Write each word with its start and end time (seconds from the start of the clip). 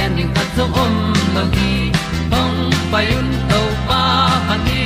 gen 0.00 0.16
ding 0.16 0.32
khat 0.34 0.48
zo 0.56 0.64
om 0.82 0.94
lo 1.34 1.42
gi 1.54 1.72
hong 2.32 2.58
pai 2.92 3.06
un 3.18 3.28
to 3.50 3.60
pa 3.88 4.02
pa 4.48 4.56
ni 4.66 4.82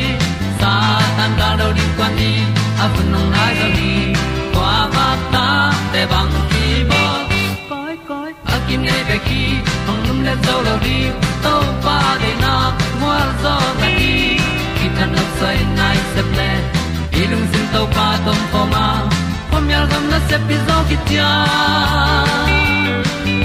sa 0.61 0.73
tan 1.17 1.31
da 1.41 1.49
do 1.61 1.69
di 1.79 1.85
kwan 1.97 2.13
ni 2.19 2.31
a 2.85 2.87
bu 2.95 3.03
nong 3.13 3.29
nai 3.35 3.53
zo 3.61 3.69
ni 3.79 3.93
kwa 4.55 4.73
ba 4.95 5.07
ta 5.35 5.47
te 5.93 6.03
bang 6.13 6.33
ki 6.53 6.67
bo 6.91 7.03
koi 7.71 7.95
koi 8.09 8.31
a 8.55 8.57
kim 8.67 8.81
nei 8.89 9.03
be 9.11 9.17
ki 9.29 9.43
hong 9.87 10.03
lum 10.07 10.19
le 10.27 10.35
zo 10.47 10.57
lo 10.67 10.75
di 10.87 10.99
to 11.45 11.55
pa 11.85 11.99
de 12.23 12.33
na 12.45 12.55
mo 13.03 13.13
zo 13.43 13.55
ta 13.81 13.89
ni 13.99 14.15
ki 14.79 14.87
tan 14.97 15.09
no 15.17 15.25
sai 15.39 15.59
nai 15.79 15.99
se 16.15 16.23
ple 16.33 16.51
ilung 17.21 17.47
sin 17.53 17.67
to 17.77 17.83
pa 17.99 18.09
tom 18.27 18.41
ko 18.53 18.63
ma. 18.73 18.87
Pom 19.51 19.65
yal 19.75 19.87
gam 19.93 20.05
na 20.13 20.19
se 20.29 20.37
pi 20.49 20.57
zo 20.67 20.77
ki 20.89 20.97
tia 21.09 21.31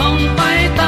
hong 0.02 0.24
pai 0.38 0.60
ta 0.80 0.88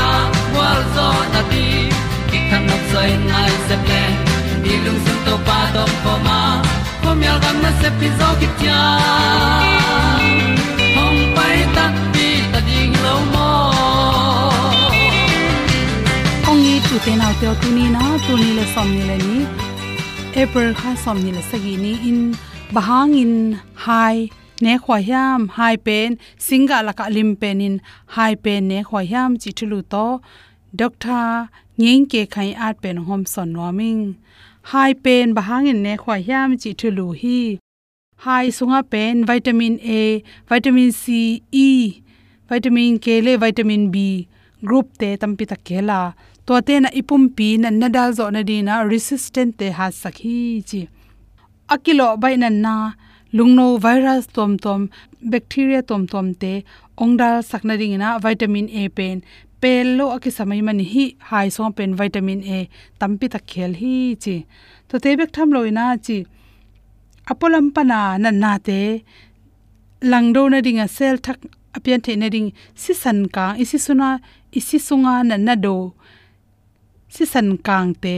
zo 0.95 1.07
na 1.33 1.41
ti 1.51 1.65
ki 2.29 2.39
kan 2.49 2.61
nok 2.69 2.83
sai 2.91 3.09
nai 3.31 3.51
se 3.67 3.75
ple 3.85 4.03
ni 4.63 4.73
lung 4.85 4.99
sun 5.05 5.17
to 5.25 5.35
pa 5.47 5.59
to 5.75 5.83
pa 6.03 6.13
ma. 6.27 6.39
Ko 7.01 7.09
mi 7.19 7.25
al 7.33 7.39
gam 7.43 7.57
na 7.63 7.71
se 7.81 7.89
pi 7.99 8.07
zo 8.19 8.29
ki 8.39 8.47
tia 8.59 8.81
hom 10.95 11.15
pai 11.37 11.57
ta 11.75 11.85
ti 12.13 12.27
ta 12.51 12.59
ding 12.67 12.93
lo 13.05 13.15
mo 13.33 13.49
ong 16.49 16.61
ni 16.65 16.75
tu 16.87 16.95
te 17.05 17.13
nau 17.21 17.33
te 17.41 17.47
tu 17.61 17.69
ni 17.77 17.85
na 17.95 18.03
tu 18.25 18.33
ni 18.41 18.49
le 18.57 18.65
som 18.73 18.87
ni 18.95 19.03
le 19.09 19.17
ni. 19.25 19.37
April 20.41 20.71
kha 20.79 20.91
som 21.03 21.17
ni 21.23 21.31
le 21.37 21.41
sagi 21.49 21.75
ni. 21.83 21.93
In 22.09 22.19
bahang 22.75 23.13
in 23.23 23.33
hai 23.85 24.17
ne 24.63 24.73
khwa 24.83 24.97
hiam, 25.07 25.41
hai 25.57 25.75
pen. 25.85 26.09
Singa 26.45 26.77
laka 26.87 27.05
lim 27.15 27.29
pen 27.41 27.57
in 27.67 27.75
hai 28.15 28.33
pen 28.43 28.61
ne 28.71 28.79
khwa 28.87 29.01
hiam, 29.11 29.31
chi 29.41 29.51
thulu 29.57 29.79
to 29.91 30.05
doctor 30.79 31.51
ngeng 31.77 32.05
ke 32.11 32.21
khai 32.33 32.49
at 32.67 32.75
pen 32.81 32.97
hom 33.07 33.25
son 33.25 33.49
noming 33.53 34.15
hai 34.71 34.93
pen 34.93 35.33
bahang 35.37 35.67
in 35.71 35.83
ne 35.83 35.93
khwa 36.01 36.15
hiam 36.27 36.49
chi 36.61 36.71
thulu 36.79 37.07
hi. 37.21 37.57
Hai 38.25 38.45
sunga 38.57 38.79
pen 38.91 39.25
vitamin 39.29 39.75
a, 39.81 40.01
vitamin 40.49 40.91
c 40.91 41.41
e 41.51 41.69
vitamin 42.49 42.99
k 43.03 43.21
le, 43.25 43.33
vitamin 43.43 43.83
b. 43.93 44.27
Group 44.67 44.87
te 44.99 45.09
tampi 45.21 45.45
ta 45.51 45.57
kela 45.67 46.13
to 46.45 46.61
te 46.67 46.79
na 46.79 46.89
ipum 46.99 47.23
pi 47.35 47.47
na 47.57 47.69
na 47.69 47.87
dal 47.95 48.13
zo 48.17 48.29
na 48.29 48.41
di 48.49 48.61
na 48.67 48.75
resistant 48.91 49.57
te 49.59 49.67
ha 49.77 49.87
sakhi 50.01 50.61
chi. 50.69 50.81
Akilo 51.73 52.07
bai 52.21 52.35
na 52.37 52.49
na 52.49 52.75
lungno 53.33 53.65
virus 53.83 54.27
tom 54.35 54.51
tom, 54.63 54.81
bacteria 55.31 55.81
tom 55.81 56.05
tom 56.11 56.27
te 56.41 56.53
ongdal 57.03 57.35
sakna 57.49 57.73
ring 57.81 57.97
na, 57.97 58.09
vitamin 58.19 58.67
a 58.81 58.83
pen 58.97 59.23
pel 59.61 59.87
lo 59.97 60.05
aki 60.15 60.29
samai 60.37 60.61
mani 60.67 60.85
hi 60.93 61.05
hai 61.29 61.47
so 61.55 61.69
pen 61.77 61.91
vitamin 61.99 62.41
a, 62.57 62.59
tampi 62.99 63.25
ta 63.33 63.39
khel 63.49 63.71
hi 63.81 63.95
chi. 64.23 64.35
To 64.89 64.95
te 65.03 65.09
bek 65.19 65.31
tham 65.35 65.49
loina 65.55 65.85
chi, 66.05 66.17
apolam 67.31 67.65
pana 67.75 67.99
na 68.23 68.29
na 68.43 68.51
te, 68.67 68.79
langdo 70.11 70.41
na 70.51 70.59
ringa 70.65 70.87
sel 70.97 71.15
thak, 71.25 71.39
apian 71.77 72.01
the 72.05 72.13
na 72.21 72.27
ring, 72.33 72.49
si 72.81 72.93
san 73.01 73.19
ka, 73.35 73.45
isi 73.63 73.77
suna, 73.85 74.09
isi 74.59 74.77
sunga 74.87 75.13
na 75.29 75.35
na 75.47 75.55
do, 75.65 75.75
si 77.13 77.23
san 77.33 77.49
kang 77.67 77.93
te 78.03 78.15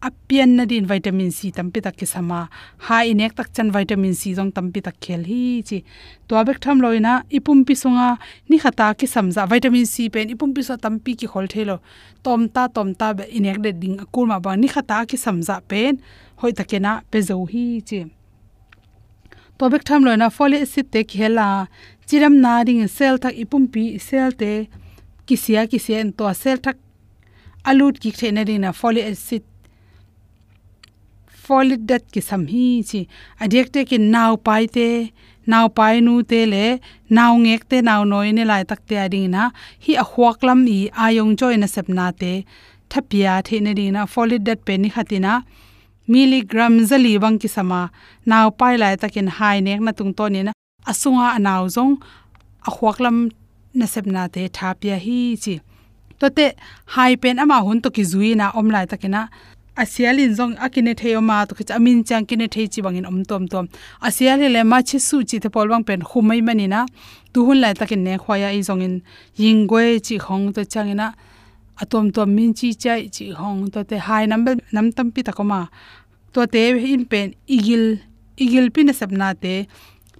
apian 0.00 0.54
na 0.54 0.64
din 0.64 0.86
vitamin 0.86 1.30
c 1.30 1.50
tampi 1.50 1.82
tak 1.82 1.96
kisama 1.98 2.48
ha, 2.86 2.96
inek 3.02 3.34
tak 3.34 3.50
chan 3.54 3.70
vitamin 3.74 4.14
c 4.14 4.34
jong 4.36 4.52
tampi 4.54 4.80
tak 4.82 4.96
khel 5.00 5.24
hi 5.26 5.62
chi. 5.68 5.82
To 6.28 6.36
abek 6.38 6.60
tham 6.62 6.78
loina 6.80 7.22
ipum 7.30 7.66
pi 7.66 7.74
sunga 7.74 8.18
ni 8.48 8.58
khata 8.58 8.94
ki 8.98 9.06
samza. 9.06 9.46
Vitamin 9.50 9.86
c 9.86 10.08
pen, 10.08 10.30
ipum 10.30 10.54
pi 10.54 10.62
so 10.62 10.76
tampi 10.76 11.16
ki 11.18 11.26
khol 11.26 11.46
thelo. 11.50 11.80
Tom 12.22 12.48
ta 12.48 12.68
tom 12.68 12.94
ta 12.94 13.12
be 13.12 13.24
inek 13.26 13.58
de 13.64 13.72
ding 13.72 13.98
akul 13.98 14.26
ma 14.30 14.38
ba. 14.38 14.56
Ni 14.56 14.68
khata 14.68 15.02
ki 15.08 15.16
samza 15.16 15.60
pen, 15.66 15.98
hoi 16.40 16.52
takena 16.52 17.02
pe 17.10 17.18
zo 17.20 17.44
hi 17.44 17.82
chi. 17.88 18.06
To 19.58 19.66
bek 19.66 19.82
tham 19.82 20.06
loina 20.06 20.30
folic 20.30 20.62
acid 20.62 20.86
te 20.92 21.02
khela 21.02 21.66
chiram 22.06 22.34
na 22.44 22.62
ring 22.62 22.86
cell 22.86 23.18
thak 23.18 23.34
ipum 23.34 23.66
pi 23.66 23.98
cell 23.98 24.30
te 24.30 24.68
kisia 25.26 25.66
kisia 25.66 25.98
en 25.98 26.12
to 26.12 26.24
cell 26.42 26.58
thak 26.64 26.76
alut 27.64 27.98
ki 27.98 28.10
thena 28.18 28.46
ring 28.46 28.62
na 28.62 28.70
folic 28.70 29.04
acid 29.10 29.42
folic 31.48 31.82
dat 31.90 32.04
ki 32.12 32.20
sam 32.28 32.42
hi 32.52 32.66
chi 32.88 33.00
adek 33.44 33.66
te 33.74 33.80
ki 33.90 33.98
naw 34.14 34.32
pai 34.46 34.64
te 34.76 34.88
naw 35.52 35.66
pai 35.78 35.94
nu 36.06 36.14
te 36.30 36.40
le 36.52 36.64
naw 37.16 37.32
ngek 37.44 37.62
te 37.70 37.76
naw 37.88 38.00
noi 38.12 38.28
ne 38.36 38.44
lai 38.50 38.62
tak 38.70 38.80
te 38.88 38.94
ading 39.04 39.28
na. 39.34 39.42
Hi 39.84 39.92
a 40.02 40.04
huak 40.10 40.38
lam 40.46 40.60
i 40.76 40.80
ayong 41.04 41.32
joy 41.40 41.54
na 41.58 41.68
sep 41.74 41.88
na 41.98 42.06
te. 42.20 42.32
Thapia 42.90 43.32
the 43.46 43.56
ne 43.64 43.72
ding 43.78 43.92
na 43.96 44.02
folic 44.12 44.42
dat 44.48 44.60
pe 44.66 44.74
ni 44.76 44.88
khatina 44.94 45.32
milligram 46.12 46.74
zali 46.88 47.12
bang 47.22 47.38
ki 47.42 47.48
sama. 47.56 47.80
Naw 48.30 48.46
pai 48.60 48.74
lai 48.82 48.94
takin 49.02 49.28
hai 49.38 49.56
nek 49.66 49.80
na 49.86 49.92
tung 49.98 50.12
to 50.18 50.24
ni 50.34 50.40
na. 50.46 50.52
Asunga 50.90 51.26
anaw 51.36 51.62
zong, 51.76 51.94
a 52.68 52.70
huak 52.76 52.96
lam 53.04 53.16
na 53.78 53.86
sep 53.92 54.06
na 54.14 54.22
te, 54.34 54.42
thapia 54.56 54.96
hi 55.06 55.18
chi. 55.42 55.54
To 56.20 56.26
te, 56.36 56.46
hai 56.94 57.12
pen 57.22 57.38
ama 57.42 57.56
hun 57.66 57.80
to 57.84 57.88
ki 57.96 58.02
zui 58.12 58.30
na 58.40 58.46
om 58.58 58.68
lai 58.74 58.86
takina 58.90 59.22
asialin 59.82 60.34
zong 60.38 60.54
akine 60.64 60.92
theoma 61.00 61.46
to 61.48 61.54
khich 61.54 61.70
amin 61.76 62.02
chang 62.08 62.26
kine 62.28 62.46
thei 62.54 62.66
chi 62.72 62.80
bangin 62.84 63.06
om 63.10 63.18
tom 63.30 63.46
tom. 63.52 63.66
Asial 64.02 64.40
le 64.54 64.62
ma 64.70 64.78
chi 64.88 64.98
su 64.98 65.16
chi 65.28 65.38
the 65.38 65.48
polwang 65.54 65.84
pen 65.88 66.00
khumai 66.08 66.40
mani 66.42 66.66
na. 66.66 66.80
Tu 67.32 67.44
hun 67.46 67.60
lai 67.62 67.74
takin 67.80 68.02
ne 68.06 68.18
khwaya 68.18 68.48
i 68.58 68.60
zong 68.68 68.82
in. 68.86 68.94
Yingwe 69.38 69.82
chi 70.06 70.16
khong 70.18 70.54
to 70.54 70.62
changina 70.72 71.14
atom 71.82 72.10
tom 72.10 72.34
min 72.36 72.52
chi 72.58 72.68
chai 72.82 73.00
chi 73.14 73.24
khong 73.38 73.70
to 73.72 73.84
te 73.90 73.96
hai 74.06 74.26
number 74.26 74.54
nam 74.72 74.86
tam 74.96 75.12
pi 75.14 75.22
takoma. 75.22 75.60
To 76.32 76.46
te 76.46 76.62
in 76.94 77.04
pen 77.10 77.34
igil 77.46 77.84
igil 78.36 78.66
pin 78.74 78.88
sabna 79.00 79.28
te. 79.42 79.54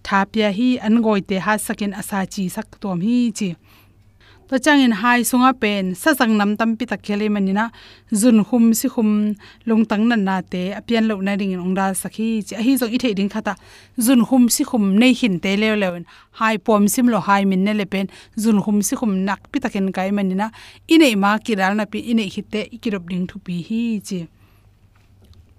Thapya 0.06 0.48
hi 0.58 0.68
an 0.86 1.02
goi 1.04 1.20
te 1.28 1.36
ha 1.44 1.56
sakin 1.66 1.92
asa 2.00 2.18
chi 2.32 2.48
sak 2.48 2.68
tom 2.82 3.00
hi 3.06 3.16
chi 3.38 3.48
to 4.48 4.58
changin 4.58 4.92
hai 4.92 5.20
sunga 5.30 5.52
pen 5.60 5.94
sa 5.94 6.14
sang 6.18 6.38
nam 6.38 6.56
tam 6.56 6.70
pi 6.76 6.84
tak 6.86 7.02
khele 7.02 7.28
manina. 7.28 7.70
Zun 8.20 8.44
khum 8.48 8.72
si 8.72 8.88
khum 8.88 9.34
long 9.66 9.84
tang 9.84 10.08
nan 10.08 10.24
na 10.24 10.40
te, 10.40 10.72
apian 10.72 11.06
lo 11.06 11.20
na 11.20 11.32
ring 11.40 11.54
ong 11.60 11.74
dal 11.74 11.92
sakhi. 11.92 12.28
Chi 12.48 12.56
hi 12.56 12.76
zo 12.80 12.86
i 12.88 12.96
the 12.96 13.12
ding 13.12 13.28
khata. 13.28 13.54
Zun 14.00 14.24
khum 14.28 14.48
si 14.48 14.64
khum 14.64 14.96
nei 14.96 15.12
hin 15.12 15.38
te 15.38 15.54
le 15.56 15.76
le 15.76 15.88
hai 16.40 16.56
pom 16.56 16.88
sim 16.88 17.06
lo 17.08 17.20
hai 17.20 17.44
min 17.44 17.62
ne 17.64 17.72
le 17.74 17.84
pen. 17.84 18.06
Zun 18.38 18.62
khum 18.64 18.80
si 18.80 18.96
khum 18.96 19.12
nak 19.26 19.52
pi 19.52 19.60
taken 19.60 19.92
kai 19.92 20.10
manina. 20.10 20.50
Inei 20.88 21.14
ma 21.14 21.36
ki 21.38 21.54
dal 21.54 21.76
na 21.76 21.84
pi 21.84 21.98
inei 22.10 22.28
hitte 22.34 22.60
ikirop 22.72 23.04
ding 23.10 23.26
thu 23.26 23.38
pi 23.38 23.60
hi 23.68 24.00
chi. 24.00 24.26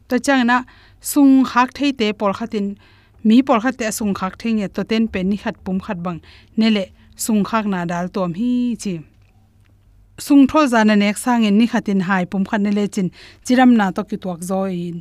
To 0.07 0.15
changna 0.17 0.63
sung 0.99 1.45
hak 1.45 1.69
thei 1.77 1.91
te 1.91 2.11
por 2.13 2.33
khatin 2.33 2.75
mi 3.23 3.43
por 3.43 3.59
khate 3.59 3.85
sung 3.93 4.13
khak 4.15 4.33
thei 4.39 4.53
nge, 4.53 4.67
to 4.73 4.83
ten 4.83 5.07
pen 5.07 5.29
ni 5.29 5.37
khat 5.37 5.55
pum 5.63 5.79
khat 5.79 5.97
bang. 6.05 6.19
Ne 6.57 6.69
le 6.69 6.85
sung 7.25 7.43
khak 7.49 7.65
na 7.73 7.79
dal 7.91 8.07
tom 8.15 8.31
hi 8.39 8.51
chi. 8.83 8.93
Sung 10.25 10.43
tho 10.49 10.59
zana 10.73 10.95
nek 11.03 11.17
sang 11.23 11.43
en 11.47 11.55
ni 11.59 11.65
khatin 11.71 12.01
hai 12.07 12.23
pum 12.31 12.43
khan 12.49 12.63
le 12.77 12.85
chin. 12.93 13.07
Chiram 13.45 13.71
na 13.79 13.85
to 13.95 14.01
ki 14.09 14.17
tuak 14.23 14.39
zo 14.49 14.61
in. 14.85 14.97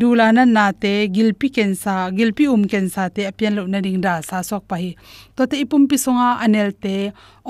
Dula 0.00 0.26
na 0.36 0.42
na 0.56 0.64
te 0.82 0.92
gilpi 1.14 1.48
ken 1.56 1.70
sa 1.82 1.94
gilpi 2.18 2.44
um 2.54 2.62
ken 2.72 2.86
sa 2.94 3.02
te 3.14 3.22
apian 3.30 3.52
lo 3.58 3.62
na 3.72 3.78
ring 3.84 4.00
da 4.06 4.14
sa 4.28 4.36
sok 4.48 4.62
pa 4.70 4.76
hi. 4.82 4.90
To 5.36 5.42
te 5.50 5.56
ipum 5.64 5.82
pi 5.90 5.96
songa 6.04 6.28
anel 6.44 6.70
te 6.84 6.94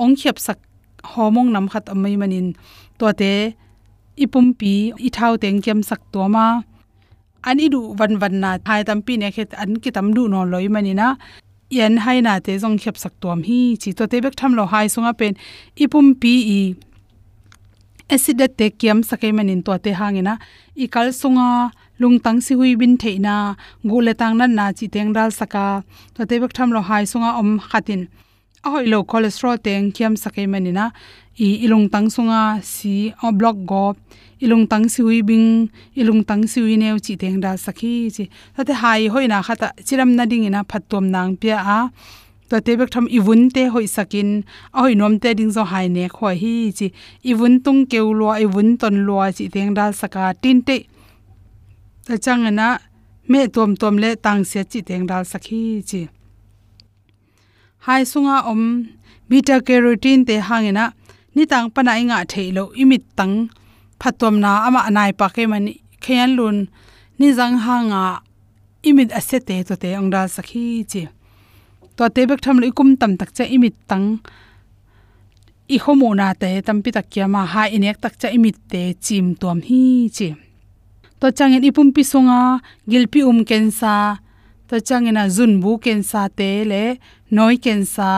ong 0.03 0.15
khep 0.19 0.37
sak 0.45 0.59
homong 1.13 1.49
nam 1.53 1.65
khat 1.71 1.85
amai 1.93 2.15
manin 2.21 2.47
to 2.99 3.07
te 3.21 3.33
ipum 4.23 4.47
pi 4.59 4.73
i 5.07 5.09
thau 5.17 5.33
teng 5.43 5.59
kem 5.65 5.79
sak 5.89 6.01
to 6.13 6.21
ma. 6.35 6.45
Ani 7.49 7.65
du 7.73 7.79
van 7.99 8.13
van 8.21 8.35
na 8.43 8.51
thai 8.67 8.81
tam 8.87 8.99
pi 9.05 9.13
ne 9.21 9.27
khet 9.35 9.51
an 9.61 9.71
ki 9.83 9.89
tam 9.95 10.07
du 10.15 10.23
no 10.33 10.39
loi 10.51 10.67
manina 10.75 11.07
yan 11.69 11.97
hai 12.05 12.21
na 12.21 12.39
te 12.39 12.57
jong 12.57 12.77
khep 12.81 12.97
sak 12.97 13.13
tom 13.21 13.43
hi, 13.47 13.77
chi 13.81 13.91
to 13.97 14.07
te 14.07 14.21
bek 14.25 14.35
tham 14.39 14.53
lo 14.57 14.65
hai 14.65 14.87
sunga 14.93 15.13
pen, 15.19 15.33
ipum 15.83 16.15
pi 16.21 16.33
i 16.59 16.59
acid 18.09 18.41
te 18.57 18.69
kiam 18.79 19.03
sakai 19.09 19.31
manin 19.31 19.61
to 19.65 19.77
te 19.77 19.91
hangena 19.99 20.33
i 20.75 20.87
kal 20.87 21.07
sunga, 21.21 21.71
lungtang 22.01 22.39
si 22.45 22.53
hui 22.59 22.75
bin 22.75 22.97
theina 22.97 23.35
gule 23.89 24.13
tang 24.21 24.37
nan 24.39 24.55
na 24.55 24.71
chi 24.77 24.87
teng 24.87 25.13
dal 25.13 25.31
saka. 25.39 25.83
To 26.15 26.25
te 26.25 26.39
bek 26.41 26.53
tham 26.57 26.71
lo 26.75 26.81
hai 26.89 27.03
sunga 27.11 27.29
om 27.41 27.59
khatin 27.59 28.07
ahoi 28.63 28.83
hoi 28.83 28.89
lo 28.91 29.03
cholesterol 29.03 29.57
teng 29.65 29.91
kiam 29.95 30.13
sakai 30.23 30.47
manina 30.53 30.91
i 31.39 31.47
ilung 31.65 31.87
tang 31.93 32.07
sunga 32.15 32.59
si, 32.61 33.13
o 33.23 33.31
block 33.31 33.57
go. 33.65 33.95
Ilung 34.43 34.67
tang 34.71 34.87
si 34.93 35.01
hui 35.03 35.21
bing, 35.21 35.69
ilung 35.95 36.23
tang 36.27 36.43
si 36.51 36.59
hui 36.63 36.75
neu 36.77 36.99
chi 37.05 37.15
teng 37.15 37.39
da 37.43 37.51
sakhi 37.65 38.11
chi. 38.15 38.23
Ta 38.55 38.63
te 38.67 38.73
hai 38.81 39.07
hoina 39.13 39.39
khata 39.47 39.67
chiram 39.87 40.11
na 40.17 40.23
ding 40.31 40.43
ina 40.49 40.61
phatom 40.69 41.05
nang 41.15 41.35
pia 41.41 41.57
a. 41.77 41.79
To 42.49 42.59
te 42.65 42.75
bek 42.79 42.89
tham 42.93 43.07
iwun 43.17 43.41
te 43.55 43.63
hoi 43.73 43.87
sakin. 43.95 44.43
Ahoi 44.75 44.93
nom 44.99 45.19
te 45.23 45.33
ding 45.39 45.51
zo 45.55 45.63
hai 45.71 45.87
ne 45.95 46.03
khoi 46.15 46.35
hi 46.43 46.53
chi. 46.77 46.87
Iwun 47.31 47.63
tung 47.63 47.81
keu 47.91 48.07
lo 48.19 48.29
iwun 48.45 48.77
ton 48.81 48.95
lo 49.07 49.17
chi 49.37 49.45
teng 49.53 49.71
da 49.77 49.85
saka 49.91 50.33
tin 50.41 50.59
te. 50.67 50.77
Ta 52.07 52.15
changana 52.25 52.67
me 53.31 53.47
tom 53.55 53.71
tom 53.81 53.95
le 54.03 54.09
tang 54.25 54.43
se 54.51 54.59
chi 54.71 54.79
teng 54.87 55.03
dal 55.09 55.23
sakhi 55.31 55.61
chi 55.89 56.01
hai 57.85 58.03
sunga 58.11 58.37
om 58.51 58.61
beta 59.29 59.55
carotene 59.67 60.25
te 60.27 60.35
hangena 60.47 60.85
ni 61.35 61.43
tang 61.51 61.67
pana 61.75 61.93
inga 62.01 62.17
theilo 62.31 62.63
imit 62.81 63.03
tang 63.17 63.35
phatom 64.01 64.35
na 64.43 64.51
ama 64.67 64.81
anai 64.89 65.11
pa 65.19 65.27
ke 65.35 65.43
mani 65.51 65.73
khayan 66.03 66.29
lun 66.37 66.57
ni 67.19 67.27
jang 67.37 67.55
hanga 67.65 68.03
imit 68.87 69.09
asete 69.19 69.55
to 69.67 69.73
te 69.81 69.89
angda 69.99 70.21
sakhi 70.35 70.63
chi. 70.91 71.01
To 71.97 72.03
te 72.15 72.21
bek 72.29 72.41
tham 72.43 72.57
lui 72.61 72.71
kum 72.77 72.89
tam 72.99 73.11
tak 73.19 73.29
cha 73.37 73.43
imit 73.55 73.75
tang 73.89 74.05
i 75.75 75.77
homo 75.83 76.09
na 76.19 76.27
te 76.41 76.49
tampi 76.67 76.89
tak 76.97 77.07
kya 77.13 77.25
ma 77.33 77.41
ha 77.53 77.63
inek 77.75 77.97
tak 78.03 78.13
cha 78.21 78.27
imit 78.37 78.57
te 78.71 78.81
chim 79.05 79.25
tom 79.41 79.57
hi 79.67 79.81
chi. 80.15 80.27
To 81.19 81.25
changin 81.37 81.67
ipum 81.69 81.87
pi 81.95 82.01
songa 82.11 82.39
gilpi 82.91 83.19
um 83.29 83.39
kensa 83.49 83.93
to 84.69 84.75
changina 84.87 85.23
zun 85.35 85.53
bu 85.61 85.71
ken 85.83 86.01
sa 86.03 86.21
te 86.37 86.49
le, 86.71 86.83
noi 87.31 87.55
ken 87.65 87.81
sa 87.95 88.09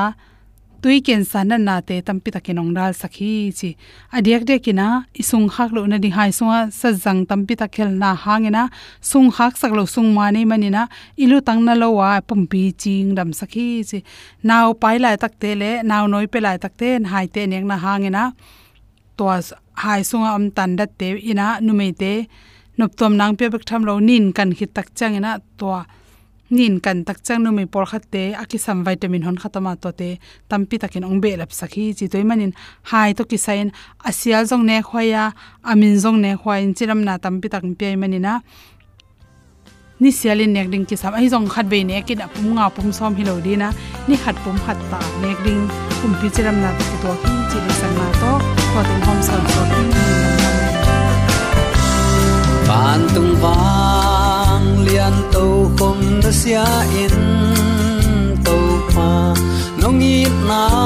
tui 0.81 0.97
ken 1.07 1.23
sa 1.31 1.43
na 1.49 1.57
na 1.67 1.75
te 1.87 1.95
tampi 2.07 2.29
takin 2.35 2.59
ong 2.61 2.73
dal 2.77 2.93
sakhi 3.01 3.33
chi. 3.57 3.69
Adiak 4.15 4.43
de 4.49 4.55
kina, 4.65 4.87
isung 5.21 5.47
hak 5.55 5.71
lo 5.75 5.85
na 5.85 5.97
di 6.03 6.09
hai 6.17 6.31
sunga, 6.37 6.59
sa 6.79 6.89
jang 7.03 7.21
tampi 7.29 7.55
takhel 7.61 7.89
na 8.01 8.09
hangena, 8.23 8.63
sung 8.99 9.29
hak 9.37 9.53
sak 9.61 9.71
lo 9.77 9.83
sung 9.85 10.09
ma 10.17 10.25
nei 10.35 10.43
manina 10.51 10.83
ilu 11.23 11.37
tang 11.47 11.61
na 11.67 11.73
lo 11.81 11.87
wa 11.99 12.19
pumpi 12.27 12.63
ching 12.81 13.15
dam 13.17 13.29
sakhi 13.39 13.67
chi. 13.89 13.99
Naw 14.43 14.73
pai 14.81 14.97
lai 15.03 15.15
tak 15.23 15.33
te 15.41 15.55
le 15.61 15.71
naw 15.89 16.03
noi 16.13 16.27
pe 16.33 16.39
lai 16.45 16.57
tak 16.63 16.73
te, 16.81 16.89
hai 17.11 17.27
te 17.33 17.41
nek 17.51 17.63
na 17.71 17.77
hangena. 17.85 18.23
To 19.17 19.25
hai 19.83 20.01
sunga 20.09 20.29
am 20.37 20.45
tan 20.57 20.75
dat 20.79 20.91
te 20.99 21.07
ina 21.31 21.47
numei 21.65 21.91
te, 22.01 22.13
nop 22.77 22.91
tom 22.99 23.13
nang 23.19 23.33
pe 23.39 23.45
bek 23.53 23.63
tham 23.69 23.81
lo 23.87 23.93
nin 23.99 24.33
kan 24.37 24.49
khit 24.57 24.71
tak 24.75 24.87
changena 24.97 25.31
to 25.59 25.67
nin 26.51 26.79
kan 26.83 27.07
tak 27.07 27.23
chang 27.23 27.43
no 27.43 27.51
mi 27.51 27.65
por 27.65 27.85
khatte 27.91 28.35
akisam 28.35 28.83
vitamin 28.85 29.23
hon 29.23 29.37
khatama 29.41 29.73
to 29.81 29.91
te, 29.99 30.19
tampi 30.49 30.75
takin 30.81 31.03
ongbe 31.11 31.31
lap 31.39 31.51
sakhi 31.59 31.95
chi 31.97 32.05
toy 32.11 32.23
manin. 32.23 32.51
Hai 32.89 33.13
to 33.13 33.23
kisain, 33.23 33.71
asial 34.09 34.43
jong 34.49 34.65
ne 34.69 34.81
khoya 34.89 35.23
amin 35.63 35.95
jong 36.03 36.19
ne 36.21 36.31
khoin 36.41 36.75
chiram 36.77 36.99
na 37.07 37.17
tampi 37.17 37.47
tak 37.53 37.63
pe 37.79 37.95
manina. 38.01 38.33
Ni 40.01 40.09
sialin 40.11 40.51
nek 40.55 40.67
ding 40.71 40.85
ki 40.89 40.95
sam 41.01 41.13
ai 41.13 41.27
jong 41.33 41.47
khat 41.53 41.65
be 41.71 41.83
ne 41.83 42.01
ki 42.07 42.15
na 42.15 42.27
pum 42.33 42.47
nga 42.55 42.65
pum 42.75 42.91
som 42.97 43.15
hi 43.17 43.23
lo 43.23 43.39
di 43.45 43.55
na. 43.55 43.71
Ni 44.07 44.15
khat 44.23 44.35
pum 44.43 44.57
khat 44.65 44.77
ta 44.91 44.99
nek 45.21 45.37
ding, 45.45 45.63
pum 46.01 46.11
pi 46.19 46.27
chiram 46.35 46.57
na 46.63 46.69
to 46.77 46.85
to 47.03 47.11
ki 47.23 47.33
chi 47.49 47.57
ni 47.65 47.73
sang 47.79 47.95
ma 47.99 48.07
to. 48.21 48.31
Ko 48.71 48.79
ten 48.87 48.99
hom 49.07 49.19
son 49.27 49.43
so 49.53 49.63
ki. 49.71 49.83
Ban 52.67 53.01
sia 56.41 56.65
in 56.97 57.13
to 58.41 58.57
pa 58.89 59.29
nong 59.77 60.01
i 60.01 60.25
na 60.49 60.80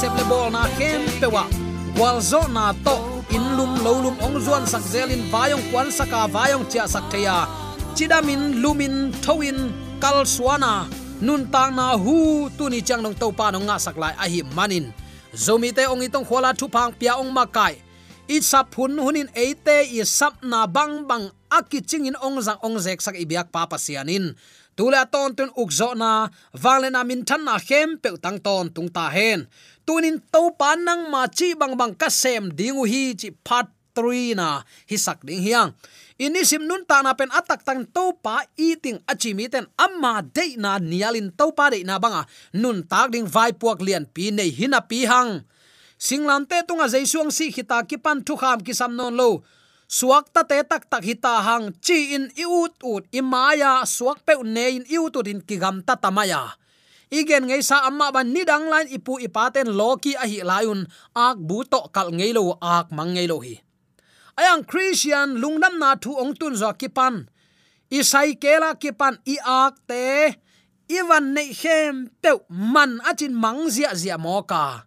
sep 0.00 0.16
le 0.16 0.24
bol 0.24 0.48
na 0.48 0.64
kem 0.80 1.04
pewa 1.20 1.44
wal 2.00 2.16
zo 2.24 2.40
na 2.48 2.72
to 2.86 2.96
in 3.36 3.44
lum 3.56 3.84
lo 3.84 3.92
lum 4.00 4.16
ong 4.24 4.40
zuan 4.40 4.64
sak 4.64 4.80
zelin 4.80 5.28
vayong 5.28 5.60
kwan 5.68 5.92
saka 5.92 6.24
vayong 6.24 6.64
chia 6.72 6.88
sak 6.88 7.04
theya 7.12 7.44
chidamin, 7.92 8.64
lumin 8.64 9.12
thowin 9.20 9.68
kal 10.00 10.24
suana, 10.24 10.88
nun 11.20 11.44
tang 11.52 11.76
na 11.76 12.00
hu 12.00 12.48
tu 12.56 12.72
ni 12.72 12.80
chang 12.80 13.04
nong 13.04 13.12
to 13.20 13.28
pa 13.28 13.52
nong 13.52 13.68
nga 13.68 13.76
sak 13.76 14.00
lai 14.00 14.16
a 14.16 14.24
hi 14.24 14.40
manin. 14.56 14.88
Zomi 15.36 15.68
te 15.76 15.84
ong 15.84 16.00
itong 16.00 16.24
khola 16.24 16.56
thu 16.56 16.64
phang 16.72 16.96
pia 16.96 17.20
ong 17.20 17.28
makai 17.28 17.76
i 18.24 18.40
sap 18.40 18.72
hun 18.72 18.96
hunin 18.96 19.28
eite 19.36 19.84
i 19.84 20.00
sap 20.00 20.40
na 20.40 20.64
bang 20.64 21.04
bang 21.04 21.28
akiching 21.52 22.08
in 22.08 22.16
ong 22.24 22.40
zang 22.40 22.56
ong 22.64 22.80
zek 22.80 23.04
sak 23.04 23.20
ibyak 23.20 23.52
pa 23.52 23.68
pasianin 23.68 24.32
tula 24.80 25.04
ton 25.04 25.36
tun 25.36 25.52
ukzo 25.60 25.92
na 25.92 26.32
wanglena 26.56 27.04
min 27.04 27.20
than 27.20 27.44
na 27.44 27.60
khem 27.60 28.00
pe 28.00 28.16
tang 28.16 28.40
ton 28.40 28.72
tung 28.72 28.88
ta 28.88 29.12
hen 29.12 29.44
tunin 29.90 30.22
to 30.30 30.54
pa 30.54 30.78
nang 30.78 31.10
ma 31.10 31.26
chi 31.26 31.50
bang 31.58 31.74
bang 31.74 31.90
ka 31.98 32.06
sem 32.06 32.46
dingu 32.54 32.86
hi 32.86 33.10
chi 33.18 33.34
phat 33.42 33.66
three 33.90 34.38
na 34.38 34.62
hi 34.86 34.94
sak 34.94 35.26
ding 35.26 35.42
hiang. 35.42 35.74
Inisim 36.14 36.62
nun 36.62 36.86
ta 36.86 37.02
na 37.02 37.10
pen 37.18 37.26
atak 37.34 37.66
tang 37.66 37.82
to 37.90 38.14
pa 38.22 38.46
eating 38.54 39.02
achimi 39.10 39.50
ten 39.50 39.66
amma 39.74 40.22
de 40.22 40.54
na 40.62 40.78
nialin 40.78 41.34
to 41.34 41.50
pa 41.50 41.74
de 41.74 41.82
na 41.82 41.98
banga. 41.98 42.22
Nun 42.54 42.86
tak 42.86 43.10
ding 43.10 43.26
vai 43.26 43.50
puak 43.50 43.82
lian 43.82 44.06
pi 44.06 44.30
nei 44.30 44.54
hina 44.54 44.78
pi 44.78 45.10
hang. 45.10 45.42
Singlam 45.98 46.46
te 46.46 46.62
tunga 46.62 46.86
jaisuang 46.86 47.34
si 47.34 47.50
khita 47.50 47.82
ki 47.82 47.98
pan 47.98 48.22
thu 48.22 48.38
kham 48.38 48.62
ki 48.62 48.70
sam 48.70 48.94
non 48.94 49.10
lo. 49.18 49.42
Suak 49.90 50.30
ta 50.30 50.46
te 50.46 50.62
tak 50.62 50.86
tak 50.86 51.02
hita 51.02 51.42
hang, 51.42 51.74
chi 51.82 52.14
in 52.14 52.30
iut 52.38 52.78
ut 52.78 53.10
imaya, 53.10 53.82
suak 53.82 54.22
pe 54.22 54.38
ne 54.38 54.78
in 54.78 54.84
iut 54.86 55.18
ut 55.18 55.26
in 55.26 55.42
ki 55.42 55.58
gam 55.58 55.82
ta 55.82 55.98
tamaya 55.98 56.59
igen 57.10 57.50
ngei 57.50 57.62
sa 57.62 57.90
amma 57.90 58.14
ban 58.14 58.30
ni 58.30 58.46
dang 58.46 58.70
line 58.70 58.90
ipu 58.94 59.18
ipaten 59.18 59.74
loki 59.74 60.14
a 60.14 60.24
hi 60.30 60.46
layun 60.46 60.86
ak 61.10 61.36
bu 61.42 61.66
to 61.66 61.90
kal 61.90 62.14
ngei 62.14 62.30
lo, 62.30 62.54
ak 62.62 62.94
mang 62.94 63.18
ngei 63.18 63.26
lo 63.26 63.42
hi. 63.42 63.58
Ayang 64.38 64.62
christian 64.64 65.36
lungnam 65.42 65.76
na 65.82 65.98
thu 65.98 66.14
ong 66.14 66.32
tun 66.38 66.54
zo 66.54 66.70
kipan 66.78 67.26
isai 67.90 68.38
kela 68.38 68.78
kipan 68.78 69.18
i 69.26 69.36
ak 69.42 69.74
te 69.90 70.38
iwan 70.86 71.34
nei 71.34 71.50
hem 71.50 72.08
pe 72.22 72.30
man 72.48 73.02
achin 73.02 73.34
mang 73.34 73.66
zia 73.66 73.90
zia 73.98 74.16
moka 74.16 74.86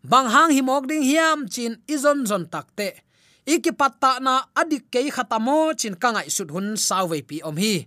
bang 0.00 0.28
hang 0.32 0.50
hi 0.56 0.64
mok 0.64 0.88
ding 0.88 1.04
hiam 1.04 1.44
chin 1.52 1.76
izon 1.84 2.24
zon 2.24 2.48
takte 2.48 3.04
iki 3.44 3.70
patta 3.76 4.18
na 4.24 4.48
adik 4.56 4.88
kei 4.88 5.12
khatamo 5.12 5.76
chin 5.76 5.94
kangai 6.00 6.32
sut 6.32 6.48
hun 6.48 6.76
sawe 6.76 7.18
pi 7.28 7.44
om 7.44 7.56
hi 7.60 7.86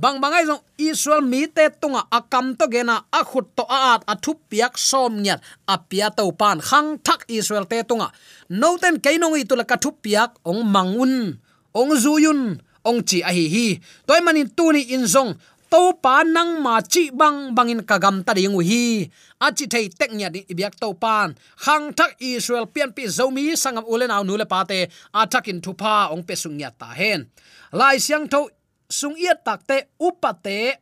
bang 0.00 0.16
bangai 0.16 0.48
jong 0.48 0.64
israel 0.80 1.20
mi 1.20 1.44
te 1.44 1.68
tunga 1.76 2.08
akam 2.08 2.56
to 2.56 2.64
gena 2.72 3.04
akhut 3.12 3.52
to 3.52 3.68
aat 3.68 4.00
athu 4.08 4.32
piak 4.48 4.80
som 4.80 5.20
nyat. 5.20 5.44
Pia 5.92 6.08
to 6.08 6.32
pan 6.32 6.56
khang 6.64 6.96
thak 7.04 7.28
israel 7.28 7.68
te 7.68 7.84
tunga 7.84 8.08
noten 8.48 8.96
keinong 9.04 9.36
i 9.36 9.44
tula 9.44 9.68
ka 9.68 9.76
thu 9.76 9.92
piak, 9.92 10.40
ong 10.48 10.64
mangun 10.64 11.36
ong 11.76 11.92
zuyun 11.92 12.56
ong 12.88 13.00
chi 13.04 13.20
a 13.20 13.28
hi 13.28 13.46
hi. 13.52 13.68
Toy 14.08 14.24
manin 14.24 14.48
tuni 14.48 14.88
in 14.96 15.04
jong 15.04 15.36
to 15.68 15.92
pa 16.00 16.24
nang 16.24 16.64
ma 16.64 16.80
chi 16.80 17.12
bang 17.12 17.52
bangin 17.52 17.84
kagam 17.84 18.24
ta 18.24 18.32
ding 18.32 18.56
hi. 18.56 19.04
A 19.44 19.52
chi 19.52 19.68
thei 19.68 19.92
tek 19.92 20.16
nya 20.16 20.32
di 20.32 20.48
biak 20.48 20.80
to 20.80 20.96
pan. 20.96 21.36
Khang 21.60 21.92
thak 21.92 22.16
israel 22.24 22.64
pian 22.72 22.96
pi 22.96 23.04
zomi 23.04 23.52
sangam 23.52 23.84
ulen 23.84 24.08
aw 24.08 24.24
nule 24.24 24.48
pate 24.48 24.88
a 25.12 25.28
thakin 25.28 25.60
thu 25.60 25.76
pa 25.76 26.08
ong 26.08 26.24
pe 26.24 26.34
sung 26.40 26.56
nya 26.56 26.72
ta 26.72 26.88
hen. 26.96 27.28
Lai 27.76 28.00
siang 28.00 28.26
tho 28.26 28.48
sung 28.90 29.16
ia 29.16 29.34
takte 29.34 29.88
upate 29.96 30.76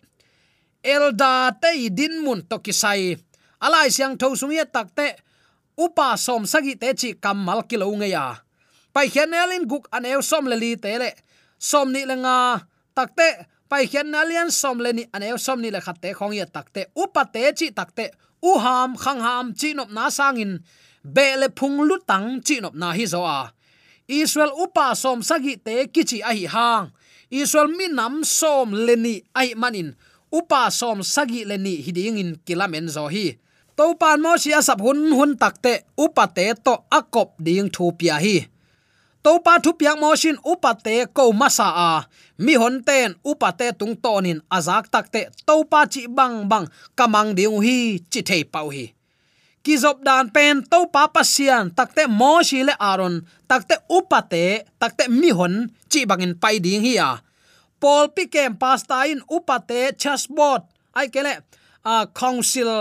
elda 0.82 1.52
te 1.60 1.70
din 1.98 2.24
mun 2.24 2.42
to 2.48 2.58
kisai 2.64 3.14
alai 3.60 3.88
siang 3.92 4.16
tho 4.20 4.34
sung 4.34 4.52
ia 4.56 4.64
takte 4.64 5.20
upa 5.76 6.16
som 6.16 6.42
sagi 6.46 6.74
te 6.74 6.88
chi 7.00 7.14
kamal 7.24 7.62
kilo 7.68 7.86
nge 7.92 8.08
ya 8.16 8.26
pai 8.92 9.06
khenelin 9.14 9.68
guk 9.70 9.84
anew 9.96 10.20
som 10.30 10.44
le 10.50 10.56
li 10.56 10.74
te 10.76 10.98
le. 10.98 11.10
Som 11.58 11.92
ni 11.92 12.02
lenga 12.06 12.66
takte 12.94 13.28
pai 13.70 13.86
khen 13.90 14.14
alian 14.14 14.50
som 14.50 14.78
le 14.78 14.90
ni 14.92 15.04
anew 15.14 15.36
som 15.38 15.58
ni 15.62 15.70
le 15.70 15.80
khatte 15.86 16.14
khong 16.18 16.34
ya 16.38 16.46
takte 16.46 16.86
upate 17.02 17.42
chi 17.58 17.70
takte 17.78 18.04
u 18.42 18.58
ham 18.64 18.96
khang 19.02 19.20
ham 19.26 19.46
chi 19.58 19.74
nop 19.74 19.90
na 19.90 20.10
sangin 20.18 20.52
be 21.14 21.26
le 21.40 21.48
phung 21.58 21.78
lu 21.88 21.96
tang 22.10 22.40
chi 22.46 22.56
nop 22.62 22.74
na 22.80 22.88
hi 22.98 23.04
zo 23.12 23.22
a 23.38 23.40
israel 24.06 24.52
upa 24.64 24.94
som 25.02 25.18
sagi 25.28 25.54
te 25.66 25.74
kichi 25.94 26.18
a 26.22 26.30
hi 26.38 26.46
hang 26.54 26.86
israel 27.30 27.68
mi 27.68 27.86
nam 27.88 28.24
som 28.24 28.72
leni 28.72 29.22
ai 29.34 29.54
manin. 29.54 29.94
Upa 30.32 30.68
som 30.70 31.00
sagi 31.02 31.44
leni 31.44 31.80
hiding 31.84 32.18
in 32.18 32.30
kilamen 32.44 32.88
zo 32.88 33.08
hi. 33.08 33.36
To 33.76 33.94
pan 33.94 34.20
mo 34.20 34.36
sia 34.36 34.60
sap 34.60 34.80
hun 34.82 35.12
hun 35.14 35.38
takte 35.38 35.86
upa 35.96 36.26
te 36.26 36.52
to 36.64 36.74
akop 36.90 37.38
ding 37.38 37.70
thu 37.70 37.92
pia 37.98 38.18
hi. 38.18 38.36
To 39.24 39.38
pa 39.44 39.58
thu 39.62 39.72
pia 39.78 39.94
mo 39.96 40.10
shin 40.18 40.36
upa 40.44 40.74
te 40.74 41.06
ko 41.16 41.32
masa 41.32 41.68
a. 41.70 41.90
Mi 42.38 42.54
hon 42.60 42.82
ten 42.84 43.14
upa 43.24 43.52
te 43.58 43.72
tung 43.78 43.94
tonin 44.02 44.40
azak 44.50 44.90
takte 44.90 45.30
to 45.46 45.64
pa 45.70 45.86
chi 45.92 46.06
bang 46.06 46.48
bang 46.50 46.66
kamang 46.98 47.30
ding 47.38 47.56
hi 47.64 48.02
chi 48.10 48.20
thei 48.28 48.42
pau 48.44 48.68
hi 48.74 48.97
ki 49.68 49.76
zop 49.76 50.00
dan 50.00 50.32
pen 50.32 50.64
to 50.64 50.88
pa 50.88 51.12
pasian 51.12 51.68
takte 51.76 52.08
mo 52.08 52.40
shi 52.48 52.64
le 52.64 52.74
aron 52.90 53.20
takte 53.44 53.76
upate 53.96 54.64
takte 54.80 55.04
mi 55.12 55.28
hon, 55.38 55.54
chi 55.92 56.00
bangin 56.08 56.32
pai 56.42 56.56
ding 56.64 56.80
hi 56.80 56.94
a. 57.08 57.10
Paul 57.80 58.08
pikem 58.16 58.56
pasta 58.62 59.04
in 59.12 59.20
upate 59.36 59.80
chasbot 60.00 60.62
ai 60.96 61.12
kele 61.12 61.34
a 61.84 62.08
council 62.20 62.72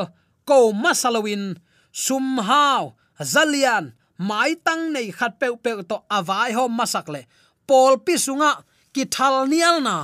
ko 0.48 0.72
masalawin 0.84 1.60
sumhaw 1.92 2.96
zalian, 3.34 3.92
mai 4.30 4.56
tang 4.66 4.84
nei 4.96 5.12
khat 5.18 5.34
pe 5.42 5.48
pe 5.64 5.72
to 5.90 5.98
avai 6.18 6.56
ho 6.56 6.64
masak 6.72 7.08
le. 7.12 7.22
Paul 7.68 8.00
pi 8.06 8.16
sunga 8.16 8.52
ki 8.96 9.04
thal 9.12 9.36
nial 9.52 9.84
na, 9.88 9.98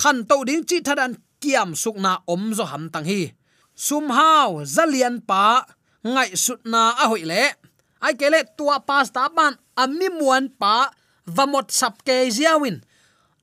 khan 0.00 0.28
to 0.28 0.36
ding 0.48 0.64
chi 0.68 0.84
thadan 0.86 1.12
kiam 1.40 1.72
sukna 1.82 2.12
om 2.32 2.52
zo 2.52 2.64
ham 2.68 2.84
tang 2.92 3.08
hi. 3.08 3.32
Sumhaw 3.86 4.50
zalian 4.76 5.16
pa 5.28 5.64
ngai 6.14 6.30
sut 6.44 6.60
na 6.72 6.80
a 7.02 7.04
hoi 7.10 7.24
le 7.30 7.42
ai 8.04 8.14
ke 8.18 8.26
le 8.32 8.40
tua 8.56 8.76
pasta 8.88 9.22
ban 9.36 9.54
à 9.54 9.84
ami 9.84 10.08
muan 10.18 10.44
pa 10.60 10.90
vamot 11.36 11.68
sap 11.78 11.94
ke 12.06 12.16
ziawin 12.36 12.76
à 12.80 12.88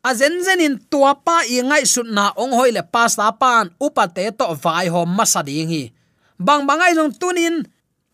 a 0.06 0.14
zen 0.14 0.36
zen 0.46 0.62
in 0.62 0.76
tua 0.92 1.12
pa 1.26 1.42
i 1.50 1.58
ngai 1.70 1.84
sut 1.94 2.08
na 2.18 2.30
ong 2.42 2.54
hoi 2.54 2.72
le 2.78 2.84
pasta 2.94 3.26
pan 3.42 3.66
upate 3.86 4.26
to 4.38 4.46
vai 4.64 4.86
hom 4.94 5.10
masading 5.18 5.70
hi 5.74 5.84
bang 6.46 6.62
bangai 6.70 6.94
jong 6.98 7.14
tunin 7.20 7.66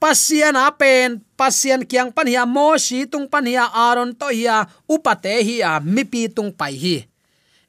pasian 0.01 0.55
a 0.55 0.71
pen 0.71 1.19
pasian 1.35 1.81
kyang 1.89 2.09
pan 2.15 2.27
hia 2.31 2.47
mo 2.47 2.79
shi 2.85 3.03
tung 3.11 3.27
pan 3.27 3.43
hia 3.43 3.65
aron 3.69 4.15
to 4.15 4.27
hiya 4.31 4.71
upate 4.87 5.33
hi 5.47 5.55
a 5.61 5.73
mi 5.83 6.03
pi 6.11 6.21
tung 6.31 6.51
pai 6.59 6.73
hi 6.83 6.95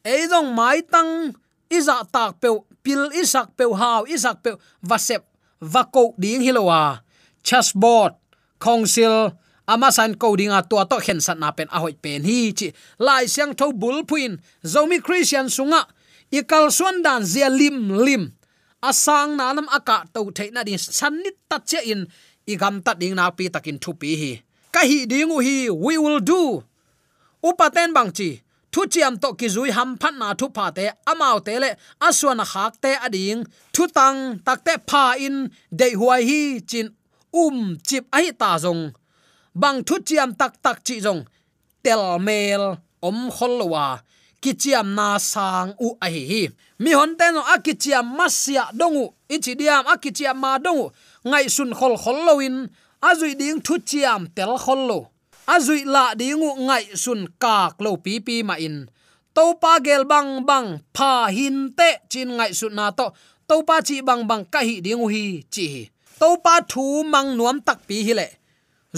ei 0.06 0.22
jong 0.30 0.48
mai 0.54 0.80
tang 0.86 1.34
iza 1.66 2.06
tak 2.14 2.38
pe 2.38 2.48
pil 2.84 3.10
isak 3.18 3.50
pe 3.58 3.64
hau 3.64 4.06
isak 4.06 4.38
pe 4.44 4.50
vasep 4.84 5.22
vako 5.62 6.18
ding 6.18 6.42
hilowa. 6.42 7.06
Chessboard, 7.46 8.18
council, 8.58 9.38
amasan 9.66 10.18
ko 10.18 10.34
dinga 10.34 10.66
to 10.66 10.82
to 10.90 10.98
khen 10.98 11.22
sat 11.22 11.38
na 11.38 11.54
pen 11.54 11.70
a 11.70 11.78
hoi 11.78 11.94
pen 11.94 12.26
hi 12.26 12.50
chi. 12.50 12.74
Lai 12.98 13.30
siang 13.30 13.54
tho 13.54 13.72
bul 13.72 14.02
puin 14.02 14.42
zomi 14.66 14.98
christian 14.98 15.46
sunga. 15.46 15.86
Ikal 16.34 16.74
suan 16.74 17.02
dan 17.02 17.22
zia 17.22 17.48
lim 17.48 17.94
lim. 17.94 18.34
Asang 18.82 19.38
na 19.38 19.54
nam 19.54 19.70
aka 19.70 20.02
to 20.10 20.30
the 20.34 20.50
na 20.50 20.66
din 20.66 20.78
san 20.78 21.22
nit 21.22 21.38
ta 21.48 21.58
che 21.62 21.78
in. 21.86 22.06
Igam 22.46 22.82
ta 22.82 22.94
ding 22.94 23.14
na 23.14 23.30
pi 23.30 23.46
takin 23.46 23.78
thu 23.78 23.94
pi 23.94 24.18
hi. 24.18 24.32
Ka 24.74 24.82
hi 24.82 25.06
ding 25.06 25.30
hi, 25.30 25.70
we 25.70 25.94
will 25.98 26.18
do. 26.18 26.64
Upaten 27.42 27.94
bang 27.94 28.10
chi 28.10 28.42
thu 28.72 28.82
chiam 28.92 29.14
to 29.22 29.28
ki 29.38 29.48
zui 29.54 29.70
ham 29.76 29.90
phat 30.00 30.14
na 30.20 30.28
thu 30.38 30.46
pha 30.56 30.66
te 30.76 30.84
amau 31.10 31.36
te 31.46 31.54
le 31.62 31.70
aswan 32.08 32.40
khak 32.52 32.72
te 32.82 32.90
ading 33.06 33.40
thu 33.74 33.82
tang 33.96 34.18
tak 34.46 34.58
te 34.66 34.74
pha 34.88 35.04
in, 35.26 35.36
de 35.78 35.86
huai 36.00 36.22
hi 36.28 36.40
chin 36.70 36.88
um 37.42 37.58
chip 37.86 38.04
ai 38.18 38.26
ta 38.40 38.50
zong. 38.64 38.82
Bang 39.60 39.78
thu 39.86 39.96
chiam 40.08 40.30
tak 40.40 40.52
tak 40.64 40.78
chi 40.86 40.96
zong. 41.06 41.20
Tel 41.84 42.04
mel, 42.26 42.64
om 43.08 43.18
kholwa 43.36 43.86
ki 44.42 44.52
chiam 44.62 44.86
na 44.96 45.18
sang 45.18 45.70
u 45.86 45.88
a 46.04 46.06
hi 46.14 46.22
hi. 46.30 46.42
Mi 46.82 46.90
hon 46.98 47.12
te 47.18 47.26
no 47.34 47.40
akichiam 47.54 48.06
masia 48.18 48.64
dongu 48.78 49.04
ichi 49.34 49.52
diam 49.60 49.84
akichiam 49.92 50.36
ma 50.42 50.58
dongu 50.64 50.86
ngai 51.28 51.46
sun 51.56 51.70
khol 51.78 51.94
khol 52.02 52.18
loin 52.26 52.56
azui 53.08 53.32
ding 53.40 53.60
thu 53.66 53.74
chiam 53.88 54.22
tel 54.36 54.52
khol 54.64 54.80
lo 54.90 54.98
azui 55.46 55.84
la 55.84 56.14
dingu 56.14 56.50
ngai 56.66 56.84
sun 56.94 57.26
kak 57.42 57.80
lo 57.84 57.96
pi 58.04 58.20
pi 58.26 58.42
ma 58.42 58.54
in. 58.54 58.86
To 59.34 59.54
pa 59.62 59.78
gel 59.84 60.04
bang 60.04 60.44
bang 60.48 60.68
pha 60.94 61.26
hin 61.36 61.72
te 61.78 61.88
chin 62.10 62.28
ngai 62.36 62.52
sun 62.54 62.74
na 62.74 62.90
to. 62.90 63.06
To 63.48 63.62
pa 63.68 63.80
chi 63.86 63.96
bang 64.08 64.22
bang 64.30 64.44
ka 64.52 64.60
hi 64.68 64.80
dingu 64.84 65.06
hi 65.14 65.42
chi 65.54 65.66
to 66.20 66.36
pa 66.44 66.54
thu 66.70 67.02
mang 67.12 67.36
nuam 67.38 67.56
tak 67.66 67.78
pi 67.88 67.96
hi 68.06 68.12
le. 68.20 68.28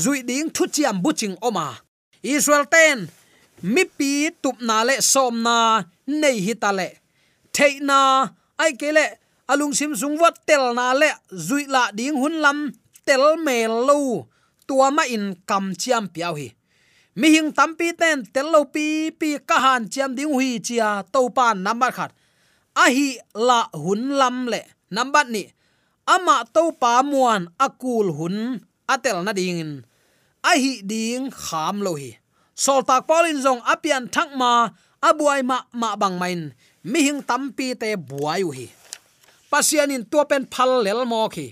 Zui 0.02 0.18
ding 0.28 0.50
thu 0.54 0.64
chiam 0.74 0.96
bu 1.02 1.10
ching 1.20 1.36
oma 1.48 1.66
israel 2.24 2.64
ten, 2.64 3.08
mi 3.62 3.84
pi 3.84 4.30
tup 4.42 4.56
na 4.60 4.82
le 4.88 4.96
som 5.00 5.42
na, 5.46 5.84
nei 6.06 6.40
hi 6.46 6.54
ta 6.62 6.70
le. 6.72 6.88
Thei 7.54 7.74
na, 7.88 8.00
ai 8.62 8.72
ke 8.80 8.88
le 8.96 9.06
alung 9.52 9.74
sim 9.78 9.92
sung 10.00 10.16
wat 10.22 10.36
tel 10.48 10.72
na 10.78 10.86
le, 11.00 11.10
zui 11.46 11.64
la 11.74 11.82
ding 11.98 12.16
hun 12.16 12.40
lam, 12.44 12.58
tel 13.06 13.36
me 13.44 13.56
lo 13.68 14.00
tua 14.66 14.90
ma 14.90 15.04
in 15.16 15.36
kam 15.48 15.72
chiam 15.80 16.04
piao 16.14 16.34
hi. 16.40 16.48
Mi 17.16 17.28
hing 17.34 17.50
tampi 17.54 17.88
ten 18.00 18.26
tello 18.34 18.60
pi 18.74 19.10
pi 19.20 19.38
ka 19.48 19.56
han 19.64 19.82
chiam 19.92 20.10
ding 20.16 20.32
hui 20.34 20.58
chia 20.66 20.88
to 21.12 21.20
pan 21.36 21.62
number 21.62 21.90
khat. 21.96 22.10
A 22.74 22.84
hi 22.96 23.08
la 23.48 23.60
hun 23.72 24.02
lam 24.20 24.36
le. 24.52 24.60
Number 24.90 25.24
ni. 25.34 25.44
Ama 26.14 26.36
to 26.54 26.62
pa 26.80 27.02
muan 27.10 27.42
akul 27.64 28.06
hun 28.18 28.36
atel 28.88 29.18
na 29.24 29.32
ding 29.38 29.60
in. 29.64 29.72
A 30.42 30.52
hi 30.62 30.72
ding 30.90 31.30
kham 31.30 31.76
lo 31.86 31.92
hi. 32.00 32.10
Sol 32.54 32.82
tak 32.88 33.06
polin 33.08 33.38
zong 33.44 33.62
apian 33.72 34.04
thak 34.14 34.30
ma 34.40 34.70
abuai 35.08 35.40
ma 35.50 35.58
ma 35.80 35.88
bang 36.00 36.16
main. 36.22 36.40
Mi 36.90 36.98
hing 37.06 37.20
tampi 37.28 37.66
te 37.80 37.90
buai 38.08 38.42
hi. 38.58 38.66
Pasianin 39.50 40.02
tua 40.10 40.24
pen 40.30 40.44
phal 40.52 40.82
lel 40.84 41.00
mo 41.06 41.28
khi 41.34 41.46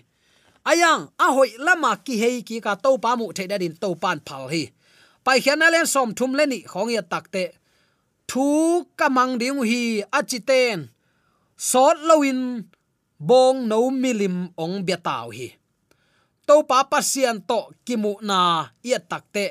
ayang 0.70 1.10
a 1.18 1.26
hoi 1.34 1.50
lama 1.58 1.96
ki 2.04 2.14
hei 2.22 2.36
ki 2.48 2.56
ka 2.64 2.74
to 2.84 2.98
pa 3.02 3.16
mu 3.18 3.26
the 3.36 3.44
dadin 3.50 3.74
to 3.82 3.88
pan 4.02 4.18
phal 4.26 4.46
hi. 4.52 4.64
Pai 5.24 5.38
khian 5.44 5.62
alen 5.66 5.86
som 5.86 6.14
thum 6.18 6.32
le 6.38 6.44
ni 6.46 6.58
khong 6.72 6.90
ya 6.96 7.02
takte 7.12 7.44
thu 8.30 8.46
kamang 8.98 9.38
ding 9.40 9.62
hi 9.70 9.82
achiten 10.18 10.78
sot 11.56 11.96
loin 12.08 12.40
bong 13.28 13.58
no 13.70 13.90
milim 14.02 14.36
ong 14.62 14.76
bia 14.86 14.98
taw 14.98 15.26
hi. 15.36 15.48
To 16.46 16.54
pa 16.68 16.78
pasian 16.90 17.36
to 17.50 17.60
kimu 17.86 18.12
na 18.28 18.38
ya 18.82 18.98
takte 19.10 19.46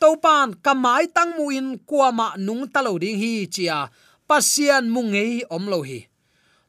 to 0.00 0.08
pan 0.24 0.54
kamai 0.64 1.04
tang 1.16 1.34
mu 1.38 1.50
in 1.50 1.68
kwa 1.88 2.08
ma 2.18 2.28
nung 2.46 2.64
talo 2.70 2.92
ding 3.02 3.18
hi, 3.22 3.46
chia. 3.54 3.90
Pasian 4.28 4.84
mungei 4.94 5.42
ngei 5.42 5.48
om 5.50 5.64
lo 5.72 5.80
hi 5.88 5.98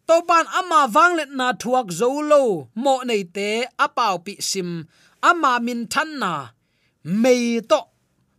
to 0.09 0.17
pan 0.29 0.45
ama 0.59 0.79
wanglet 0.95 1.29
na 1.39 1.47
thuak 1.61 1.87
zolo 1.99 2.41
mo 2.83 2.93
nei 3.09 3.23
te 3.35 3.49
apau 3.85 4.15
pi 4.25 4.33
sim. 4.49 4.71
Ama 5.29 5.51
min 5.65 5.81
than 5.93 6.09
na. 6.21 6.33
Mei 7.21 7.61
to. 7.71 7.81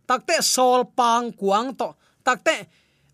Takte 0.09 0.35
sol 0.53 0.81
pang 0.97 1.31
kuang 1.39 1.69
to. 1.79 1.89
Takte 2.27 2.55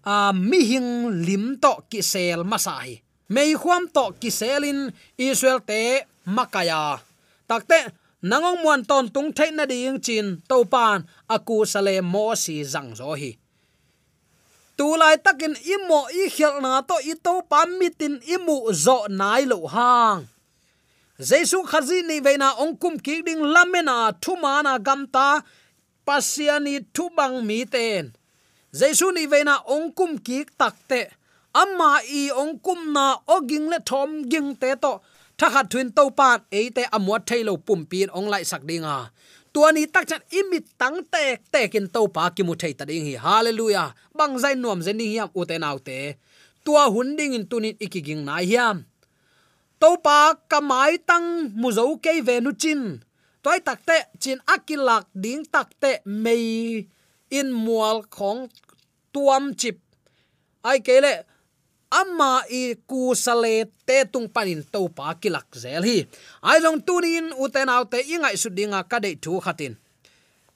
a, 0.07 0.33
mi 0.33 0.59
hing 0.69 0.89
lim 1.25 1.45
to 1.63 1.73
ki 1.89 2.01
sel 2.11 2.41
masai 2.51 2.91
mei 3.29 3.51
khuam 3.61 3.83
to 3.95 4.05
ki 4.21 4.29
selin 4.39 4.79
israel 5.17 5.59
te 5.69 5.81
makaya 6.35 6.83
takte 7.49 7.79
nangong 8.29 8.59
muan 8.63 8.81
ton 8.89 9.05
tung 9.13 9.29
thai 9.37 9.51
na 9.51 9.65
ding 9.71 9.99
chin 10.05 10.27
to 10.49 10.57
pan 10.73 11.03
aku 11.35 11.55
sale 11.71 11.95
mo 12.13 12.25
si 12.43 12.63
zang 12.63 12.95
zo 12.99 13.11
hi 13.19 13.31
tu 14.87 14.95
lai 14.95 15.17
takin 15.25 15.51
imo 15.75 15.99
i 16.23 16.31
khel 16.35 16.55
na 16.63 16.79
to 16.89 16.95
i 17.11 17.13
to 17.25 17.33
pamitin 17.51 18.15
imu 18.35 18.57
zo 18.83 18.97
nai 19.19 19.43
lo 19.51 19.59
hang. 19.75 20.21
Jesu 21.29 21.57
khazi 21.69 21.99
ni 22.09 22.17
veina 22.25 22.49
ongkum 22.63 22.95
ki 23.05 23.15
ding 23.27 23.43
lamena 23.53 23.97
thumana 24.23 24.73
gamta 24.87 25.27
pasiani 26.07 26.75
thubang 26.95 27.35
mi 27.47 27.59
ten. 27.73 28.03
Jesu 28.79 29.11
ni 29.11 29.23
veina 29.33 29.55
ongkum 29.75 30.11
ki 30.25 30.39
takte 30.59 31.01
amma 31.61 31.91
i 32.21 32.23
ongkum 32.43 32.79
na 32.95 33.05
oging 33.35 33.67
le 33.71 33.79
thom 33.89 34.09
ging 34.31 34.49
te 34.61 34.71
to 34.83 34.93
thakhat 35.39 35.65
thwin 35.71 35.89
to 35.97 36.03
pan 36.19 36.39
eite 36.59 36.83
amwa 36.95 37.17
thailo 37.27 37.53
pumpin 37.67 38.07
ong 38.17 38.27
lai 38.33 38.43
sak 38.51 38.63
dinga 38.69 38.97
tuani 39.57 39.89
tak 39.89 40.05
chan 40.05 40.21
imit 40.29 40.69
tang 40.77 41.01
tek 41.09 41.41
tekin 41.49 41.89
to 41.89 42.05
pa 42.15 42.29
ki 42.29 42.45
mu 42.45 42.53
thei 42.61 42.73
ta 42.77 42.85
ding 42.85 43.09
hi. 43.09 43.15
Hallelujah. 43.17 43.89
Bang 44.13 44.37
zai 44.37 44.53
nuam 44.53 44.85
zen 44.85 45.01
ding 45.01 45.09
hiam 45.09 45.29
uten 45.33 45.65
autte 45.65 45.97
tua 46.61 46.83
hun 46.93 47.17
ding 47.17 47.33
in 47.33 47.45
tunin 47.49 47.73
ikiging 47.85 48.21
na 48.21 48.37
hiam. 48.49 48.85
To 49.81 49.89
pa 50.05 50.37
kamai 50.51 51.01
tang 51.09 51.49
mu 51.61 51.73
zo 51.73 51.97
ke 51.97 52.21
ve 52.27 52.37
nu 52.45 52.53
chin. 52.61 53.01
Toy 53.41 53.57
takte 53.67 53.97
chin 54.21 54.37
akilak 54.53 55.09
ding 55.23 55.41
takte 55.53 55.91
mei 56.05 56.85
in 57.33 57.49
mual 57.49 58.05
khong 58.15 58.41
tuam 59.13 59.43
chip. 59.59 59.81
Ai 60.69 60.77
kele 60.85 61.25
amma 61.91 62.43
i 62.49 62.75
ku 62.87 63.15
sale 63.15 63.65
te 63.87 64.03
tung 64.11 64.27
panin 64.29 64.63
to 64.71 64.87
pa 64.89 65.13
kilak 65.21 65.47
zel 65.55 65.83
hi. 65.83 66.05
Ai 66.43 66.59
long 66.59 66.81
tunin 66.81 67.31
uten 67.37 67.69
autte 67.69 67.99
ingai 68.03 68.35
su 68.37 68.49
dinga 68.49 68.83
ka 68.89 68.99
de 68.99 69.15
thu 69.15 69.39
khatin. 69.39 69.75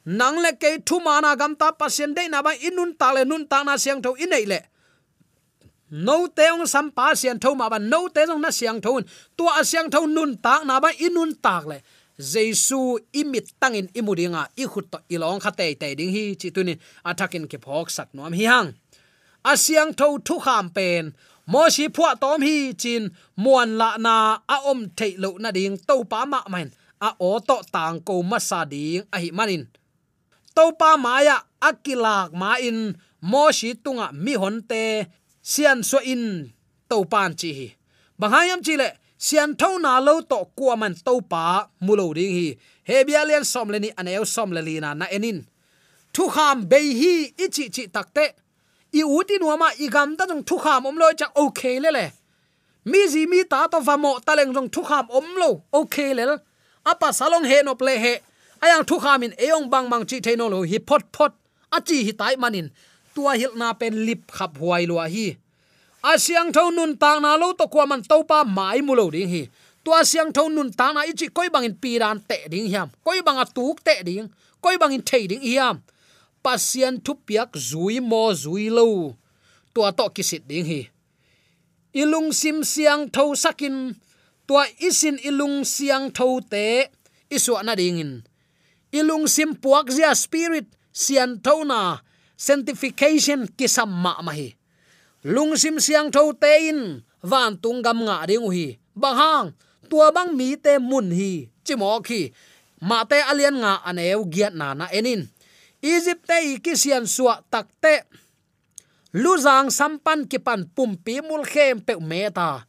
Nang 0.05 0.37
le 0.43 0.51
ke 0.57 0.81
thu 0.87 0.99
mana 0.99 1.35
gam 1.35 1.55
ta 1.55 1.71
pasien 1.71 2.13
de 2.15 2.27
na 2.27 2.41
ba 2.41 2.51
inun 2.57 2.97
ta 2.97 3.13
le 3.13 3.23
nun 3.25 3.45
ta 3.47 3.63
na 3.63 3.77
siang 3.77 4.01
tho 4.01 4.15
inei 4.17 4.45
le. 4.45 4.59
No 5.91 6.27
te 6.27 6.47
ong 6.51 6.65
sam 6.65 6.91
pa 6.91 7.13
sian 7.15 7.39
tho 7.39 7.55
ma 7.55 7.69
ban 7.69 7.89
no 7.89 8.07
te 8.07 8.23
ong 8.23 8.41
na 8.41 8.51
siang 8.51 8.79
thon 8.81 9.03
tua 9.37 9.63
siang 9.63 9.91
tho 9.91 10.07
nun 10.07 10.37
ta 10.39 10.63
na 10.63 10.79
ba 10.79 10.89
inun 10.97 11.35
tak 11.35 11.65
le. 11.67 11.77
Jesu 12.17 12.99
imit 13.13 13.47
tangin 13.59 13.87
imudinga 13.93 14.47
i 14.57 14.65
khut 14.65 14.91
to 14.91 14.97
ilong 15.09 15.41
khate 15.41 15.79
te 15.79 15.95
ding 15.95 16.11
hi, 16.15 16.35
chi 16.35 16.49
tunin 16.49 16.79
athakin 17.03 17.47
ke 17.47 17.57
phok 17.57 17.89
sat 17.89 18.09
nom 18.13 18.33
hi 18.33 18.45
hang 18.45 18.73
asiang 19.51 19.91
tho 19.99 20.07
thu 20.27 20.35
kham 20.45 20.65
pen 20.75 21.03
mo 21.51 21.61
si 21.75 21.85
phua 21.95 22.11
tom 22.21 22.41
hi 22.47 22.55
chin 22.81 23.03
muan 23.43 23.69
la 23.79 23.89
na 24.05 24.15
a 24.55 24.57
om 24.71 24.79
thei 24.97 25.13
lo 25.23 25.29
na 25.43 25.49
ding 25.57 25.77
to 25.87 25.95
pa 26.11 26.19
ma 26.33 26.39
man 26.53 26.69
a 27.07 27.09
o 27.29 27.31
to 27.49 27.57
tang 27.73 27.97
ko 28.07 28.13
ma 28.29 28.37
sa 28.49 28.59
ding 28.73 29.03
a 29.15 29.17
hi 29.23 29.29
manin 29.37 29.63
to 30.55 30.65
pa 30.79 30.89
maya 31.03 31.37
akilak 31.69 32.29
ma 32.41 32.51
in. 32.69 32.81
Mo 33.21 33.51
si 33.53 33.75
tunga 33.77 34.09
à, 34.09 34.11
mi 34.11 34.33
hon 34.33 34.61
te 34.65 35.05
sian 35.41 35.83
so 35.83 35.99
in 36.01 36.49
to 36.89 37.05
pan 37.05 37.35
chi 37.37 37.53
hi 37.53 37.67
bahayam 38.19 38.61
chi 38.65 38.73
le 38.81 38.89
sian 39.17 39.53
tho 39.59 39.77
na 39.77 39.99
lo 39.99 40.21
to 40.21 40.39
kwa 40.57 40.75
man 40.75 40.95
to 41.05 41.21
pa 41.21 41.69
mulo 41.85 42.13
ding 42.17 42.33
hi 42.33 42.57
he 42.89 43.03
bia 43.05 43.21
lian 43.29 43.45
som 43.45 43.69
le 43.69 43.77
ni 43.79 43.89
anel 43.99 44.25
som 44.25 44.49
le 44.51 44.61
li 44.67 44.79
na 44.81 44.93
na 44.93 45.05
enin 45.15 45.45
thu 46.13 46.23
kham 46.33 46.65
be 46.65 46.79
hi 46.99 47.13
ichi 47.45 47.69
chi 47.75 47.83
takte 47.95 48.25
i 48.93 49.03
uti 49.03 49.39
nuama 49.39 49.71
i 49.79 49.87
gam 49.87 50.15
ta 50.17 50.25
jong 50.27 50.43
thu 50.43 50.57
kham 50.57 50.85
om 50.85 50.95
lo 50.97 51.13
chak 51.13 51.31
okay 51.35 51.79
le 51.79 51.91
le. 51.91 52.05
Mi 52.85 53.07
ji 53.11 53.25
mi 53.25 53.43
ta 53.43 53.67
to 53.67 53.79
va 53.79 53.97
mo 53.97 54.19
ta 54.25 54.35
leng 54.35 54.53
jong 54.55 54.69
thu 54.69 54.81
kham 54.83 55.05
om 55.09 55.27
lo 55.41 55.49
okay 55.73 56.13
le 56.13 56.39
apa 56.85 57.07
salong 57.13 57.45
he 57.45 57.61
no 57.63 57.75
ple 57.75 57.97
he. 57.97 58.13
Ayang 58.61 58.85
thu 58.85 58.99
kham 58.99 59.23
in 59.23 59.33
eong 59.37 59.69
bang 59.69 59.89
mang 59.89 60.05
chi 60.05 60.19
the 60.19 60.35
lo, 60.35 60.63
hi 60.63 60.77
phot 60.87 61.03
phot. 61.13 61.31
A 61.71 61.79
chi 61.81 62.03
hi 62.03 62.11
tai 62.11 62.35
manin 62.35 62.69
tua 63.15 63.33
hil 63.35 63.55
na 63.55 63.73
pen 63.73 64.05
lip 64.05 64.31
khap 64.31 64.57
huai 64.57 64.87
lo 64.87 64.99
hi. 64.99 65.37
Asiang 66.03 66.51
tho 66.53 66.69
nun 66.71 66.97
ta 66.97 67.19
na 67.19 67.35
lo 67.35 67.53
to 67.53 67.67
kwa 67.67 67.85
man 67.85 68.01
to 68.03 68.23
pa 68.23 68.43
mai 68.43 68.81
mu 68.81 68.95
lo 68.95 69.09
ding 69.09 69.29
hi. 69.29 69.49
Tua 69.85 70.03
siang 70.03 70.31
tho 70.33 70.47
nun 70.49 70.71
ta 70.71 70.91
na 70.91 71.01
ichi 71.01 71.27
koi 71.27 71.49
bang 71.49 71.63
in 71.63 71.75
piran 71.75 72.19
te 72.27 72.37
ding 72.49 72.67
hiam. 72.67 72.89
Koi 73.05 73.21
bang 73.21 73.37
a 73.37 73.45
tuk 73.45 73.83
te 73.83 74.03
ding. 74.03 74.29
Koi 74.61 74.77
bang 74.77 74.93
in 74.93 75.01
thei 75.01 75.27
ding 75.27 75.41
hiam 75.41 75.81
pasian 76.43 76.97
thu 77.05 77.13
piak 77.15 77.53
zui 77.55 77.97
mo 78.01 78.33
zui 78.33 78.67
lo. 78.67 79.15
Tua 79.73 79.89
to 79.95 80.05
kisit 80.11 80.43
ding 80.49 80.67
hi. 80.67 80.81
Ilung 81.95 82.29
sim 82.35 82.65
siang 82.65 83.07
tho 83.13 83.33
sakin. 83.37 83.95
Tua 84.47 84.67
isin 84.81 85.17
ilung 85.23 85.63
siang 85.63 86.11
tho 86.11 86.41
te. 86.43 86.91
Iswa 87.31 87.63
na 87.63 87.73
dingin 87.79 88.27
ilung 88.91 89.25
sim 89.25 89.55
puak 89.55 89.87
zia 89.87 90.11
spirit 90.11 90.67
sian 90.91 91.39
tho 91.39 91.63
na. 91.63 92.03
Sanctification 92.35 93.47
kisam 93.55 93.87
ma 93.87 94.19
ma 94.19 94.33
hi. 94.35 94.57
Lung 95.23 95.55
sim 95.55 95.79
siang 95.79 96.11
tho 96.11 96.35
te 96.35 96.69
in. 96.69 97.05
Van 97.21 97.53
tung 97.61 97.79
gam 97.85 98.01
nga 98.03 98.25
ding 98.27 98.43
hi 98.49 98.81
bang 98.97 99.15
hang 99.15 99.47
tua 99.87 100.11
bang 100.11 100.33
mi 100.35 100.57
te 100.57 100.81
mun 100.81 101.13
hi. 101.13 101.47
Chimo 101.63 102.01
khi 102.01 102.33
ma 102.81 103.05
te 103.05 103.21
alian 103.21 103.61
nga 103.61 103.79
aneu 103.85 104.25
giat 104.25 104.53
na 104.57 104.73
na 104.73 104.85
enin 104.89 105.29
egypt 105.81 106.23
te 106.29 106.37
ki 106.63 106.73
sian 106.77 107.05
suwa 107.09 107.41
takte 107.49 108.05
luzang 109.13 109.73
sampan 109.73 110.29
kipan 110.29 110.69
pumpi 110.71 111.19
mul 111.25 111.43
khem 111.43 111.81
pe 111.81 111.97
meta 111.99 112.63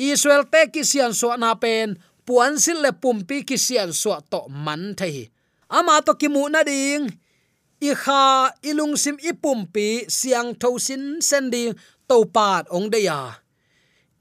israel 0.00 0.44
te 0.50 0.72
kisian 0.74 1.12
suwa 1.14 1.38
na 1.38 1.54
pen 1.54 1.94
puan 2.26 2.58
sil 2.58 2.80
le 2.84 2.90
pumpi 2.96 3.44
kisian 3.48 3.92
suwa 3.92 4.18
to 4.26 4.40
man 4.48 4.96
thei 4.98 5.30
ama 5.74 5.98
to 6.06 6.14
kimu 6.14 6.46
na 6.46 6.62
ding. 6.62 7.10
I 7.82 7.92
kha 7.92 8.54
ilung 8.62 8.94
sim 8.96 9.18
i 9.20 9.32
pumpi 9.34 10.06
siang 10.08 10.54
tho 10.54 10.78
sin 10.78 11.20
sen 11.20 11.50
ding 11.50 11.74
to 12.08 12.24
pat 12.30 12.64
ong 12.70 12.88
de 12.88 13.04
ya. 13.10 13.42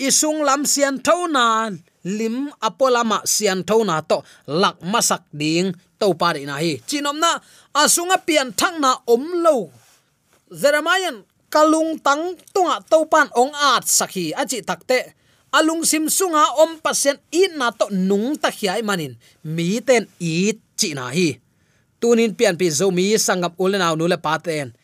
Isung 0.02 0.44
lam 0.44 0.66
sian 0.66 1.00
tho 1.00 1.30
na, 1.30 1.70
lim 2.04 2.52
apolama 2.60 3.24
sian 3.24 3.64
tho 3.64 3.86
na 3.88 4.02
to 4.02 4.20
lak 4.50 4.82
masak 4.84 5.24
ding 5.32 5.72
to 6.04 6.12
pa 6.20 6.36
de 6.36 6.44
na 6.44 6.60
hi. 6.60 6.84
Chinom 6.84 7.16
na 7.24 7.40
asunga 7.72 8.20
pian 8.20 8.52
thang 8.52 8.84
na 8.84 9.00
om 9.08 9.24
lo. 9.40 9.72
Zeramayan 10.52 11.24
kalung 11.48 11.96
tang 12.04 12.36
tunga 12.52 12.84
to 12.92 13.08
pan 13.08 13.32
ong 13.32 13.56
at 13.56 13.88
sakhi. 13.88 14.36
Achi 14.36 14.60
takte, 14.68 15.16
alung 15.56 15.88
sim 15.88 16.12
sunga 16.12 16.60
om 16.60 16.84
pasien 16.84 17.16
in 17.32 17.56
na 17.56 17.72
to 17.72 17.88
nung 17.88 18.36
ta 18.36 18.52
khiai 18.52 18.84
manin. 18.84 19.16
Mi 19.48 19.80
ten 19.80 20.04
i 20.20 20.52
chi 20.76 20.92
na 20.92 21.08
hi. 21.16 21.40
Tunin 22.04 22.36
pian 22.36 22.60
pi 22.60 22.68
zo 22.68 22.92
mi 22.92 23.16
sangam 23.16 23.56
nu 23.96 24.06
le 24.12 24.20
paten 24.20 24.76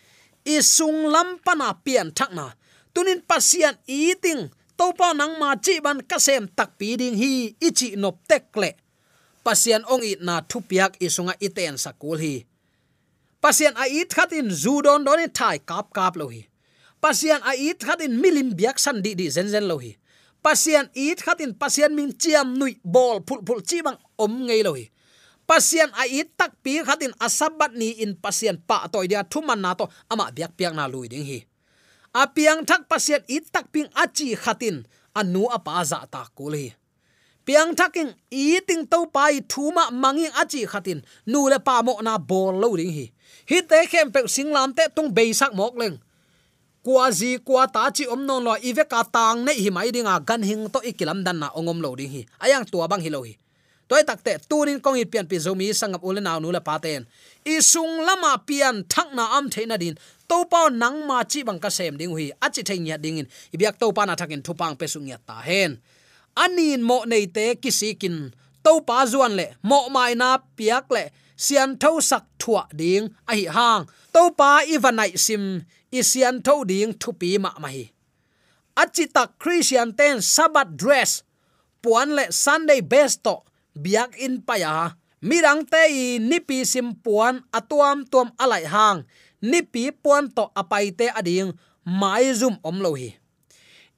isung 0.49 1.11
lampana 1.13 1.77
pian 1.85 2.09
thakna 2.15 2.55
tunin 2.93 3.21
pasian 3.21 3.75
eating 3.85 4.49
topa 4.73 5.13
nang 5.13 5.37
ma 5.37 5.55
chi 5.59 5.77
ban 5.83 5.99
kasem 6.09 6.47
tak 6.57 6.79
pi 6.79 6.95
ding 6.95 7.15
hi 7.21 7.53
ichi 7.67 7.95
nop 7.99 8.15
tekle 8.29 8.73
pasian 9.45 9.83
ong 9.87 10.03
it 10.03 10.19
na 10.21 10.41
thupiak 10.43 10.99
isunga 10.99 11.33
iten 11.39 11.75
sakul 11.75 12.19
hi. 12.19 12.45
Pasian 13.39 13.71
a 13.79 13.87
it 13.87 14.11
khatin 14.11 14.51
zudon 14.51 15.07
don 15.07 15.21
thai 15.31 15.57
kap 15.63 15.95
kap 15.95 16.19
lo 16.19 16.27
hi. 16.27 16.47
Pasian 16.99 17.39
a 17.43 17.55
it 17.55 17.79
khatin 17.79 18.19
milim 18.19 18.51
biak 18.51 18.75
san 18.75 18.99
di 18.99 19.15
di 19.15 19.31
zen 19.31 19.47
zen 19.47 19.65
lo 19.67 19.79
hi. 19.79 19.95
Pasian 20.43 20.91
it 20.95 21.19
khatin 21.23 21.55
pasian 21.55 21.95
min 21.95 22.11
chiam 22.15 22.59
nui 22.59 22.79
bol 22.83 23.23
phul 23.27 23.39
phul 23.47 23.61
chi 23.63 23.79
bang 23.85 23.97
om 24.19 24.33
ngei 24.47 24.63
lo 24.63 24.75
hi. 24.75 24.91
Pasian 25.47 25.89
a 25.95 26.03
it 26.05 26.35
tak 26.37 26.59
pi 26.63 26.83
khatin 26.83 27.15
asabat 27.17 27.71
ni 27.73 28.03
in 28.03 28.13
pasian 28.19 28.59
pa 28.67 28.85
toy 28.91 29.07
dia 29.07 29.23
thuman 29.23 29.59
na 29.63 29.71
to 29.73 29.87
ama 30.11 30.29
biak 30.35 30.53
piak 30.59 30.75
na 30.75 30.85
lui 30.85 31.07
ding 31.07 31.25
hi. 31.25 31.39
Apiang 32.09 32.65
thak 32.65 32.89
pasiat 32.89 33.21
it 33.29 33.53
tak 33.53 33.69
ping 33.69 33.85
achi 33.93 34.33
khatin 34.33 34.81
anu 35.13 35.45
apa 35.45 35.77
za 35.85 36.03
ta 36.09 36.25
kuli 36.33 36.73
piang 37.45 37.75
thaking, 37.75 38.13
eating 38.31 38.87
to 38.87 39.05
pai, 39.07 39.41
thuma 39.41 39.91
manging 39.91 40.31
achi 40.35 40.65
khatin 40.65 41.01
nu 41.25 41.49
le 41.49 41.59
pa 41.59 41.81
mo 41.81 41.99
na 42.01 42.17
bol 42.17 42.55
lo 42.55 42.75
ding 42.75 42.91
hi. 42.91 43.05
Hi 43.49 43.61
te 43.61 43.85
khem 43.91 44.11
pe 44.11 44.25
singlam 44.27 44.75
te 44.75 44.87
tung 44.95 45.09
be 45.13 45.33
sak 45.33 45.53
mok 45.53 45.75
leng. 45.75 45.97
Kwa 46.83 47.11
ji 47.11 47.37
kwa 47.37 47.67
ta 47.67 47.89
chi 47.91 48.07
om 48.07 48.25
non 48.25 48.43
lo 48.43 48.55
ive 48.61 48.83
ka 48.87 49.03
tang 49.03 49.43
nei 49.45 49.59
hi 49.59 49.69
mai 49.69 49.91
ringa 49.91 50.15
gan 50.25 50.41
hing 50.43 50.69
to 50.69 50.79
ikilam 50.79 51.23
dan 51.23 51.39
na 51.39 51.47
ongom 51.55 51.81
lo 51.81 51.95
ding 51.95 52.11
hi. 52.11 52.21
Ayang 52.39 52.65
tua 52.65 52.87
bang 52.87 53.01
hi 53.01 53.09
lo 53.09 53.21
hi. 53.27 53.35
Toy 53.89 54.05
takte 54.05 54.37
tunin 54.49 54.77
kong 54.77 54.95
hi 54.95 55.05
pian 55.09 55.25
pi 55.25 55.41
zomi 55.41 55.73
sangap 55.73 56.05
ule 56.05 56.21
naw 56.21 56.37
nu 56.39 56.53
la 56.53 56.61
paten 56.61 57.09
isung 57.41 58.05
lama 58.05 58.37
pian 58.47 58.85
thak 58.85 59.09
na 59.17 59.37
am 59.37 59.49
theina 59.49 59.77
din 59.81 59.97
to 60.29 60.45
pa 60.45 60.69
nang 60.69 61.07
ma 61.09 61.23
chi 61.25 61.41
bang 61.41 61.59
ka 61.59 61.69
sem 61.69 61.97
ding 61.97 62.13
hui, 62.13 62.29
achi 62.45 62.61
thei 62.61 62.77
nya 62.77 63.01
ding 63.01 63.17
in. 63.17 63.27
Ibyak 63.53 63.79
to 63.81 63.91
pa 63.91 64.05
na 64.05 64.13
thakin 64.15 64.45
thupang 64.45 64.77
pe 64.77 64.85
sung 64.85 65.07
ya 65.09 65.17
ta 65.25 65.41
hen 65.41 65.81
anin 66.35 66.81
mo 66.83 67.03
nei 67.05 67.25
te 67.27 67.55
kisikin. 67.55 68.33
To 68.63 68.81
pa 68.87 69.05
zuan 69.07 69.33
le, 69.39 69.55
mo 69.63 69.89
mai 69.89 70.13
na 70.19 70.37
piak 70.57 70.91
le, 70.91 71.09
sian 71.35 71.77
tho 71.81 71.99
sak 72.01 72.25
thua 72.41 72.67
ding 72.75 73.09
a 73.29 73.33
hi 73.33 73.45
hang. 73.47 73.87
To 74.13 74.31
pa 74.35 74.61
ivanai 74.67 75.15
sim, 75.15 75.63
i 75.91 76.01
sian 76.03 76.43
tho 76.45 76.63
ding 76.63 76.91
thu 77.01 77.13
pi 77.19 77.37
ma 77.39 77.53
mai 77.63 77.89
achita 78.79 79.27
christian 79.35 79.91
ten 79.91 80.23
sabat 80.23 80.79
dress. 80.79 81.27
Puan 81.83 82.15
le 82.15 82.31
sunday 82.31 82.79
best 82.79 83.23
to, 83.23 83.43
biak 83.75 84.15
in 84.19 84.43
paya 84.43 84.95
mirang 85.23 85.67
te 85.67 85.83
i 85.91 86.05
nipi 86.19 86.63
sim 86.63 86.95
puan 86.95 87.43
atuam 87.51 88.07
tuam 88.07 88.31
alai 88.39 88.63
hang. 88.63 89.03
Nipi 89.43 89.91
puan 89.91 90.31
to 90.31 90.51
apai 90.55 90.91
te 90.95 91.07
ading 91.11 91.55
mai 91.83 92.31
zum 92.35 92.59
om 92.63 92.79
lo 92.83 92.95
hi 92.95 93.15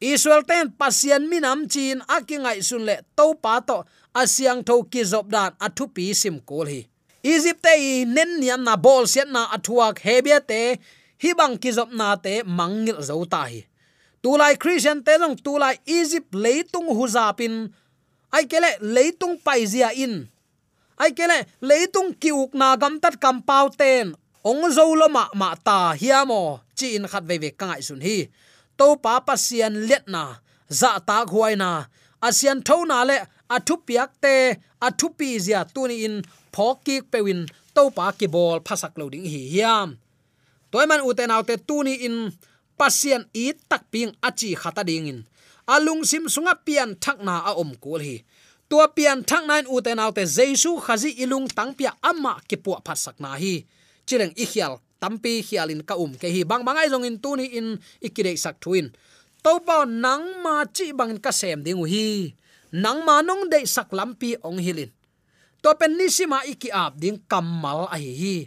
israel 0.01 0.41
ten 0.41 0.73
pasian 0.73 1.29
minam 1.29 1.69
chin 1.69 2.01
akingai 2.09 2.65
sun 2.65 2.83
le 2.89 3.05
to 3.15 3.37
pa 3.37 3.61
to 3.61 3.85
asiang 4.17 4.65
tho 4.65 4.81
ki 4.83 5.05
zob 5.05 5.29
dan 5.29 5.53
athu 5.61 5.85
pi 5.93 6.11
sim 6.17 6.41
kol 6.41 6.65
hi. 6.65 6.81
Egypt 7.21 7.61
te 7.61 8.01
nen 8.05 8.41
niam 8.41 8.65
na 8.65 8.73
bol 8.75 9.05
sian 9.05 9.29
na 9.29 9.45
athuak 9.53 10.01
hebia 10.01 10.41
te 10.41 10.81
hi 11.21 11.29
bang 11.37 11.53
ki 11.61 11.71
zob 11.77 11.93
na 11.93 12.17
te 12.17 12.41
mangil 12.41 12.97
zo 13.05 13.21
ta 13.29 13.45
hi. 13.45 13.61
Tulai 14.25 14.57
christian 14.57 15.05
te 15.05 15.17
long 15.21 15.37
tulai 15.37 15.77
egypt 15.85 16.33
leitung 16.33 16.89
huzapin 16.97 17.69
ai 18.33 18.45
kele 18.49 18.81
leitung 18.81 19.37
paizia 19.37 19.93
in. 19.93 20.25
Ai 20.97 21.13
kele 21.13 21.45
leitung 21.61 22.13
kiuk 22.17 22.57
na 22.57 22.73
gam 22.77 22.97
tat 22.97 23.21
kam 23.21 23.41
pau 23.41 23.69
ten. 23.69 24.17
Ong 24.41 24.65
zo 24.73 24.89
lo 24.97 25.05
ma 25.09 25.29
ma 25.37 25.53
ta 25.53 25.93
hiamo. 25.93 26.61
Chi 26.73 26.97
in 26.97 27.05
khat 27.05 27.25
ve 27.29 27.37
ve 27.37 27.49
kangai 27.53 27.85
sun 27.85 28.01
hi 28.01 28.25
to 28.81 28.97
pa 28.97 29.21
pasian 29.21 29.85
let 29.85 30.09
na, 30.09 30.41
za 30.65 30.97
ta 31.05 31.21
khuai 31.29 31.53
na. 31.53 31.85
Asian 32.27 32.59
tho 32.65 32.81
na 32.89 33.05
le 33.09 33.17
athu 33.55 33.75
piak 33.85 34.09
te 34.23 34.33
athu 34.87 35.07
pi 35.17 35.37
zia 35.45 35.61
tuni 35.73 35.95
in 36.07 36.15
phoki 36.53 36.95
pewin 37.11 37.41
to 37.75 37.83
pa 37.97 38.05
ki 38.17 38.27
bol 38.33 38.57
phasak 38.67 38.93
lo 38.99 39.05
ding 39.13 39.27
hi 39.33 39.41
hiam. 39.53 39.89
Toy 40.71 40.85
man 40.89 41.05
uten 41.09 41.33
autte 41.35 41.55
tuni 41.67 41.93
in 42.07 42.15
pasien 42.79 43.21
i 43.43 43.45
tak 43.69 43.83
ping 43.93 44.11
achi 44.27 44.49
khata 44.61 44.83
ding 44.89 45.07
in. 45.11 45.19
Alung 45.73 46.01
sim 46.09 46.25
sunga 46.33 46.53
pian 46.65 46.89
thakna 47.03 47.35
a 47.49 47.51
om 47.61 47.71
kul 47.83 48.01
hi. 48.07 48.17
Tua 48.69 48.85
pian 48.95 49.19
thak 49.29 49.43
nain 49.49 49.65
uten 49.75 50.01
autte 50.03 50.23
jesu 50.37 50.71
khazi 50.85 51.09
ilung 51.23 51.47
tangpia 51.57 51.91
amma 52.09 52.33
ki 52.49 52.57
pu 52.63 52.71
phasak 52.85 53.15
na 53.23 53.29
hi. 53.41 53.53
Chileng 54.07 54.33
i 54.43 54.45
khial 54.51 54.73
tampi 55.01 55.41
khialin 55.41 55.81
ka 55.81 55.97
um 55.97 56.13
ke 56.13 56.29
hi 56.29 56.45
bang 56.45 56.61
bangai 56.61 56.85
zong 56.93 57.09
in 57.09 57.17
tuni 57.17 57.49
in 57.57 57.81
ikirei 57.97 58.37
sak 58.37 58.61
thuin. 58.61 58.93
To 59.41 59.57
pa 59.65 59.89
nang 59.89 60.45
ma 60.45 60.61
chi 60.69 60.93
bang 60.93 61.17
ka 61.17 61.33
sem 61.33 61.65
ding 61.65 61.81
hi. 61.81 62.37
Nang 62.69 63.01
ma 63.01 63.25
nong 63.25 63.49
de 63.49 63.65
sak 63.65 63.89
lampi 63.89 64.37
ong 64.45 64.61
hilin. 64.61 64.93
To 65.65 65.73
pen 65.73 65.97
ni 65.97 66.05
sima 66.13 66.45
iki 66.45 66.69
ap 66.69 66.93
ding 67.01 67.17
kamal 67.25 67.89
a 67.89 67.97
hi 67.97 68.13
hi. 68.21 68.37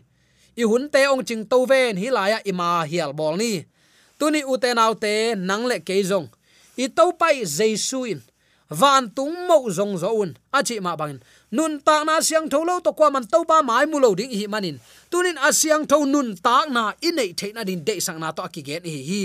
I 0.55 0.63
hun 0.63 0.87
te 0.87 1.03
ong 1.11 1.27
ching 1.27 1.43
to 1.43 1.67
ven 1.67 1.99
hi 1.99 2.09
laya 2.15 2.39
ima 2.47 2.87
hial 2.87 3.11
bol 3.11 3.35
ni. 3.35 3.67
Tuni 4.15 4.47
ute 4.47 4.71
nau 4.79 4.95
te 4.95 5.35
nang 5.35 5.67
le 5.67 5.83
ke 5.83 5.99
zong. 6.07 6.31
I 6.79 6.87
to 6.87 7.11
pai 7.19 7.43
jesuin 7.43 8.23
van 8.71 9.13
tung 9.13 9.35
mo 9.45 9.69
zong 9.69 10.01
zo 10.01 10.09
un 10.25 10.33
a 10.53 10.63
chi 10.65 10.81
ma 10.81 10.97
bangin 10.97 11.21
nun 11.53 11.81
ta 11.85 12.05
na 12.05 12.21
siang 12.25 12.49
tho 12.49 12.65
lo 12.65 12.81
to 12.81 12.93
kwa 12.97 13.13
man 13.13 13.25
to 13.29 13.45
ba 13.45 13.61
mai 13.61 13.85
mu 13.85 14.01
lo 14.01 14.17
ding 14.17 14.33
hi 14.33 14.47
manin 14.49 14.81
tunin 15.13 15.37
asiang 15.37 15.85
tho 15.85 16.05
nun 16.09 16.33
ta 16.37 16.65
na 16.73 16.97
inei 17.05 17.37
the 17.37 17.53
na 17.53 17.63
din 17.65 17.85
de 17.85 18.01
sang 18.01 18.19
na 18.21 18.33
to 18.33 18.43
ki 18.49 18.63
gen 18.65 18.85
hi 18.85 19.01
hi 19.11 19.23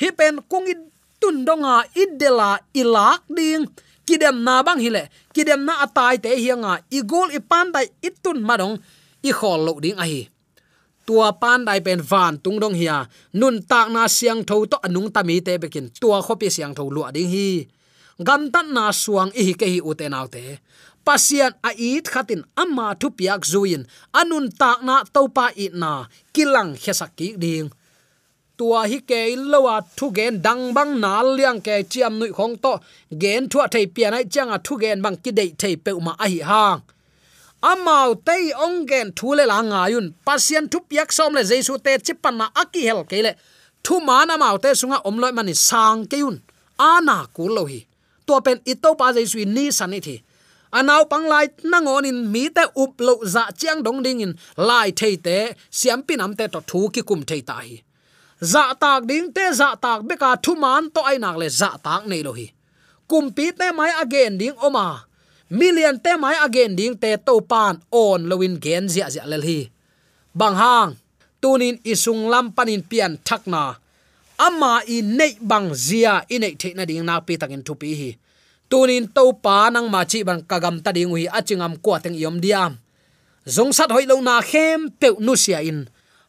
hi 0.00 0.08
pen 0.10 0.42
kung 0.50 0.66
i 0.66 0.74
tun 1.20 1.44
donga 1.46 1.86
idela 1.94 2.58
ilak 2.74 3.22
ding 3.30 3.70
kidem 4.06 4.42
na 4.42 4.62
bang 4.66 4.80
hile 4.82 5.06
kidem 5.30 5.62
na 5.62 5.86
atai 5.86 6.18
te 6.18 6.34
hianga 6.34 6.82
i 6.90 7.00
gol 7.06 7.28
i 7.30 7.38
pan 7.38 7.70
dai 7.70 7.86
itun 8.02 8.42
madong 8.42 8.74
i 9.22 9.30
khol 9.30 9.60
lo 9.66 9.72
ding 9.78 9.98
a 10.02 10.04
hi 10.10 10.26
tua 11.06 11.30
pan 11.42 11.62
dai 11.62 11.78
pen 11.86 12.02
van 12.10 12.34
tung 12.42 12.58
dong 12.62 12.74
hiya 12.74 13.06
nun 13.38 13.62
tak 13.70 13.86
na 13.94 14.10
siang 14.10 14.42
tho 14.48 14.66
to 14.66 14.76
anung 14.86 15.08
tami 15.14 15.38
te 15.46 15.54
bekin 15.62 15.86
tua 16.02 16.18
khopi 16.26 16.50
siang 16.50 16.74
tho 16.74 16.82
lu 16.90 17.06
ding 17.14 17.30
hi 17.30 17.46
gam 18.26 18.42
tan 18.54 18.66
na 18.76 18.84
suang 19.02 19.30
i 19.42 19.52
ke 19.60 19.66
hi 19.72 19.80
u 19.88 19.90
te 19.98 20.06
nau 20.08 20.26
te 20.34 20.44
pasian 21.04 21.52
a 21.68 21.70
it 21.90 22.04
khatin 22.12 22.42
amma 22.62 22.86
thu 23.00 23.08
piak 23.18 23.42
zuin. 23.52 23.82
Anun 24.20 24.46
tak 24.60 24.78
na 24.88 24.96
topa 25.14 25.46
i 25.64 25.66
na 25.82 25.92
kilang 26.34 26.70
khesaki 26.82 27.28
ding. 27.42 27.68
Tua 28.58 28.80
hi 28.90 28.98
ke 29.10 29.20
lowa 29.52 29.76
thu 29.96 30.06
gen 30.16 30.34
dang 30.46 30.62
bang 30.76 30.92
na 31.02 31.12
liang 31.36 31.60
ke 31.66 31.74
chiam 31.90 32.12
nui 32.20 32.30
khong 32.36 32.56
to. 32.64 32.72
Gen 33.22 33.48
thua 33.50 33.66
thei 33.72 33.86
pian 33.94 34.14
ai 34.18 34.24
changa 34.32 34.58
thu 34.66 34.72
gen 34.82 35.02
bang 35.04 35.16
ki 35.22 35.30
dei 35.38 35.50
thei 35.60 35.74
pe 35.84 35.90
ma 36.06 36.12
a 36.24 36.26
hi 36.32 36.40
hang. 36.50 36.80
Amau 37.70 38.08
tei 38.26 38.44
ong 38.64 38.78
gen 38.90 39.06
thu 39.18 39.28
le 39.38 39.44
la 39.52 39.58
nga 39.70 39.82
yun. 39.92 40.06
Pasian 40.26 40.64
thu 40.72 40.78
piak 40.88 41.08
som 41.16 41.34
le 41.36 41.42
jesu 41.50 41.72
te 41.84 41.92
chipan 42.06 42.34
na 42.40 42.46
aki 42.62 42.80
hel 42.88 43.02
ke 43.10 43.18
le. 43.26 43.32
Thu 43.84 43.94
ma 44.08 44.24
na 44.28 44.34
mau 44.42 44.56
te 44.64 44.70
sunga 44.80 44.98
om 45.08 45.16
loi 45.22 45.32
mani 45.36 45.54
sang 45.68 46.00
ke 46.10 46.16
yun. 46.24 46.36
Ana 46.92 47.16
ku 47.36 47.44
lo 47.56 47.64
hi 47.72 47.89
to 48.30 48.38
pen 48.46 48.58
ito 48.72 48.90
pa 49.00 49.06
jesu 49.16 49.42
ni 49.56 49.66
sanit 49.78 50.06
hi 50.10 50.16
anau 50.78 51.02
panglai 51.10 51.50
nangonin 51.70 52.18
mi 52.32 52.44
te 52.56 52.64
up 52.82 52.94
lo 53.06 53.14
za 53.34 53.44
chiang 53.58 53.82
dong 53.82 54.00
ding 54.06 54.22
in 54.24 54.32
lai 54.56 54.88
thei 54.98 55.14
te, 55.26 55.38
siam 55.78 56.00
pin 56.06 56.22
am 56.24 56.32
te 56.38 56.44
to 56.54 56.60
thu 56.70 56.80
ki 56.94 57.02
kum 57.08 57.22
thei 57.30 57.42
ta 57.48 57.56
hi. 57.66 57.76
Za 58.52 58.64
tak 58.82 59.02
ding 59.10 59.28
te, 59.36 59.44
za 59.60 59.68
tak 59.84 60.00
beka 60.08 60.30
thu 60.44 60.52
man 60.62 60.84
to 60.94 61.00
ai 61.10 61.18
nak 61.24 61.36
le 61.40 61.48
za 61.60 61.70
tak 61.86 62.02
nei 62.10 62.22
lo 62.26 62.32
hi. 62.38 62.46
Kum 63.10 63.24
pi 63.36 63.46
te 63.58 63.66
mai 63.78 63.90
again 64.02 64.38
ding 64.40 64.56
oma. 64.66 64.86
Million 65.58 65.96
te 66.04 66.12
mai 66.22 66.36
again 66.46 66.72
ding 66.78 66.94
te 67.02 67.10
to 67.26 67.34
pan 67.50 67.74
on 67.90 68.20
lowin 68.30 68.54
gen 68.64 68.84
zia 68.92 69.06
zia 69.14 69.24
lel 69.32 69.44
hi. 69.50 69.60
Bang 70.38 70.56
hang, 70.62 70.90
tunin 71.42 71.76
isung 71.92 72.22
lam 72.32 72.46
panin 72.56 72.82
pian 72.90 73.12
thakna 73.26 73.64
ama 74.40 74.80
i 74.88 75.04
nei 75.04 75.36
bang 75.36 75.68
zia, 75.76 76.24
i 76.32 76.40
nei 76.40 76.56
the 76.56 76.72
na 76.72 76.88
ding 76.88 77.04
na 77.04 77.20
pi 77.20 77.36
takin 77.36 77.60
thu 77.60 77.76
pi 77.76 77.92
hi. 77.92 78.10
Tunin 78.70 79.12
to 79.12 79.36
pa 79.36 79.68
nang 79.68 79.90
ma 79.92 80.06
chi 80.08 80.24
ban 80.24 80.40
kagam 80.46 80.80
ta 80.80 80.90
ding 80.96 81.12
wi 81.12 81.28
achingam 81.28 81.76
ko 81.84 81.98
teng 82.00 82.16
yom 82.16 82.40
diam. 82.40 82.80
Zong 83.44 83.72
sat 83.76 83.90
hoi 83.92 84.06
lo 84.08 84.16
na 84.22 84.40
khem 84.40 84.88
pe 85.00 85.12
nu 85.18 85.36
sia 85.36 85.60
in. 85.60 85.84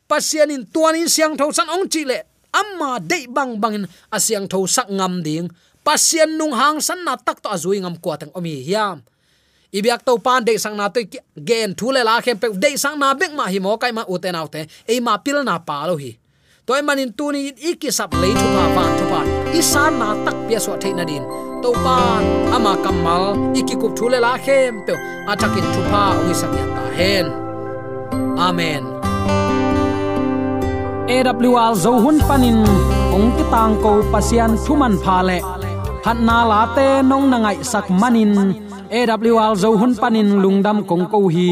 Pasian 0.10 0.52
in 0.52 0.67
tuanin 0.67 1.08
siang 1.08 1.38
tho 1.39 1.54
san 1.56 1.69
ong 1.69 1.88
chi 1.88 2.04
le. 2.04 2.19
Amma 2.52 3.00
de 3.00 3.32
bang 3.32 3.56
bangin 3.62 3.86
asiang 4.12 4.50
tho 4.52 4.67
sak 4.67 4.91
ngam 4.91 5.24
ding. 5.24 5.47
Pasian 5.86 6.36
nung 6.36 6.52
hang 6.52 6.82
san 6.82 7.00
na 7.06 7.15
tak 7.15 7.39
to 7.39 7.47
azui 7.47 7.80
ngam 7.80 7.95
ko 8.04 8.17
teng 8.19 8.34
omi 8.36 8.65
hiam. 8.67 9.06
Ibyak 9.71 10.04
to 10.04 10.19
pan 10.19 10.43
de 10.43 10.58
sang 10.60 10.76
na 10.76 10.91
to 10.91 11.00
gen 11.38 11.71
thule 11.78 12.04
la 12.04 12.19
khem 12.19 12.36
pe 12.41 12.52
de 12.52 12.76
sang 12.76 13.00
na 13.00 13.15
bek 13.15 13.32
ma 13.32 13.47
hi 13.47 13.60
mo 13.63 13.78
kai 13.80 13.95
ma 13.95 14.04
uten 14.04 14.36
autte 14.36 14.67
e 14.84 15.00
ma 15.00 15.15
pil 15.21 15.45
na 15.47 15.62
pa 15.63 15.88
lo 15.88 15.95
hi 15.95 16.20
toy 16.71 16.79
manin 16.88 17.12
tuni 17.19 17.51
iki 17.69 17.91
sap 17.97 18.12
le 18.21 18.29
thu 18.39 18.47
pa 18.55 18.63
van 18.75 18.91
thu 18.97 19.05
pa 19.12 19.21
isan 19.60 19.91
na 20.01 20.07
tak 20.25 20.38
pia 20.47 20.60
so 20.65 20.73
the 20.81 20.89
na 20.97 21.03
din 21.10 21.23
to 21.63 21.69
pan 21.84 22.23
ama 22.55 22.73
kamal 22.84 23.23
iki 23.60 23.75
kup 23.81 23.91
thule 23.97 24.17
la 24.25 24.34
khem 24.45 24.73
pe 24.86 24.93
atakin 25.31 25.67
thu 25.73 25.81
pa 25.91 26.03
ui 26.23 26.34
sak 26.41 26.51
ya 26.60 26.65
ta 26.75 26.84
hen 26.97 27.25
amen. 28.47 28.84
AWR 31.15 31.73
zo 31.84 31.91
hun 32.03 32.17
panin 32.29 32.60
ong 33.15 33.29
ki 33.36 33.43
tang 33.53 33.75
ko 33.84 33.91
pasian 34.12 34.51
thuman 34.63 34.95
pha 35.03 35.17
le 35.27 35.38
phat 36.03 36.17
na 36.27 36.38
la 36.51 36.62
te 36.75 36.88
nong 37.10 37.25
na 37.31 37.38
ngai 37.43 37.57
sak 37.71 37.86
manin 38.01 38.31
AWR 38.99 39.53
zo 39.63 39.69
hun 39.79 39.91
panin 40.01 40.29
lungdam 40.43 40.77
kong 40.89 41.05
ko 41.12 41.19
hi 41.36 41.51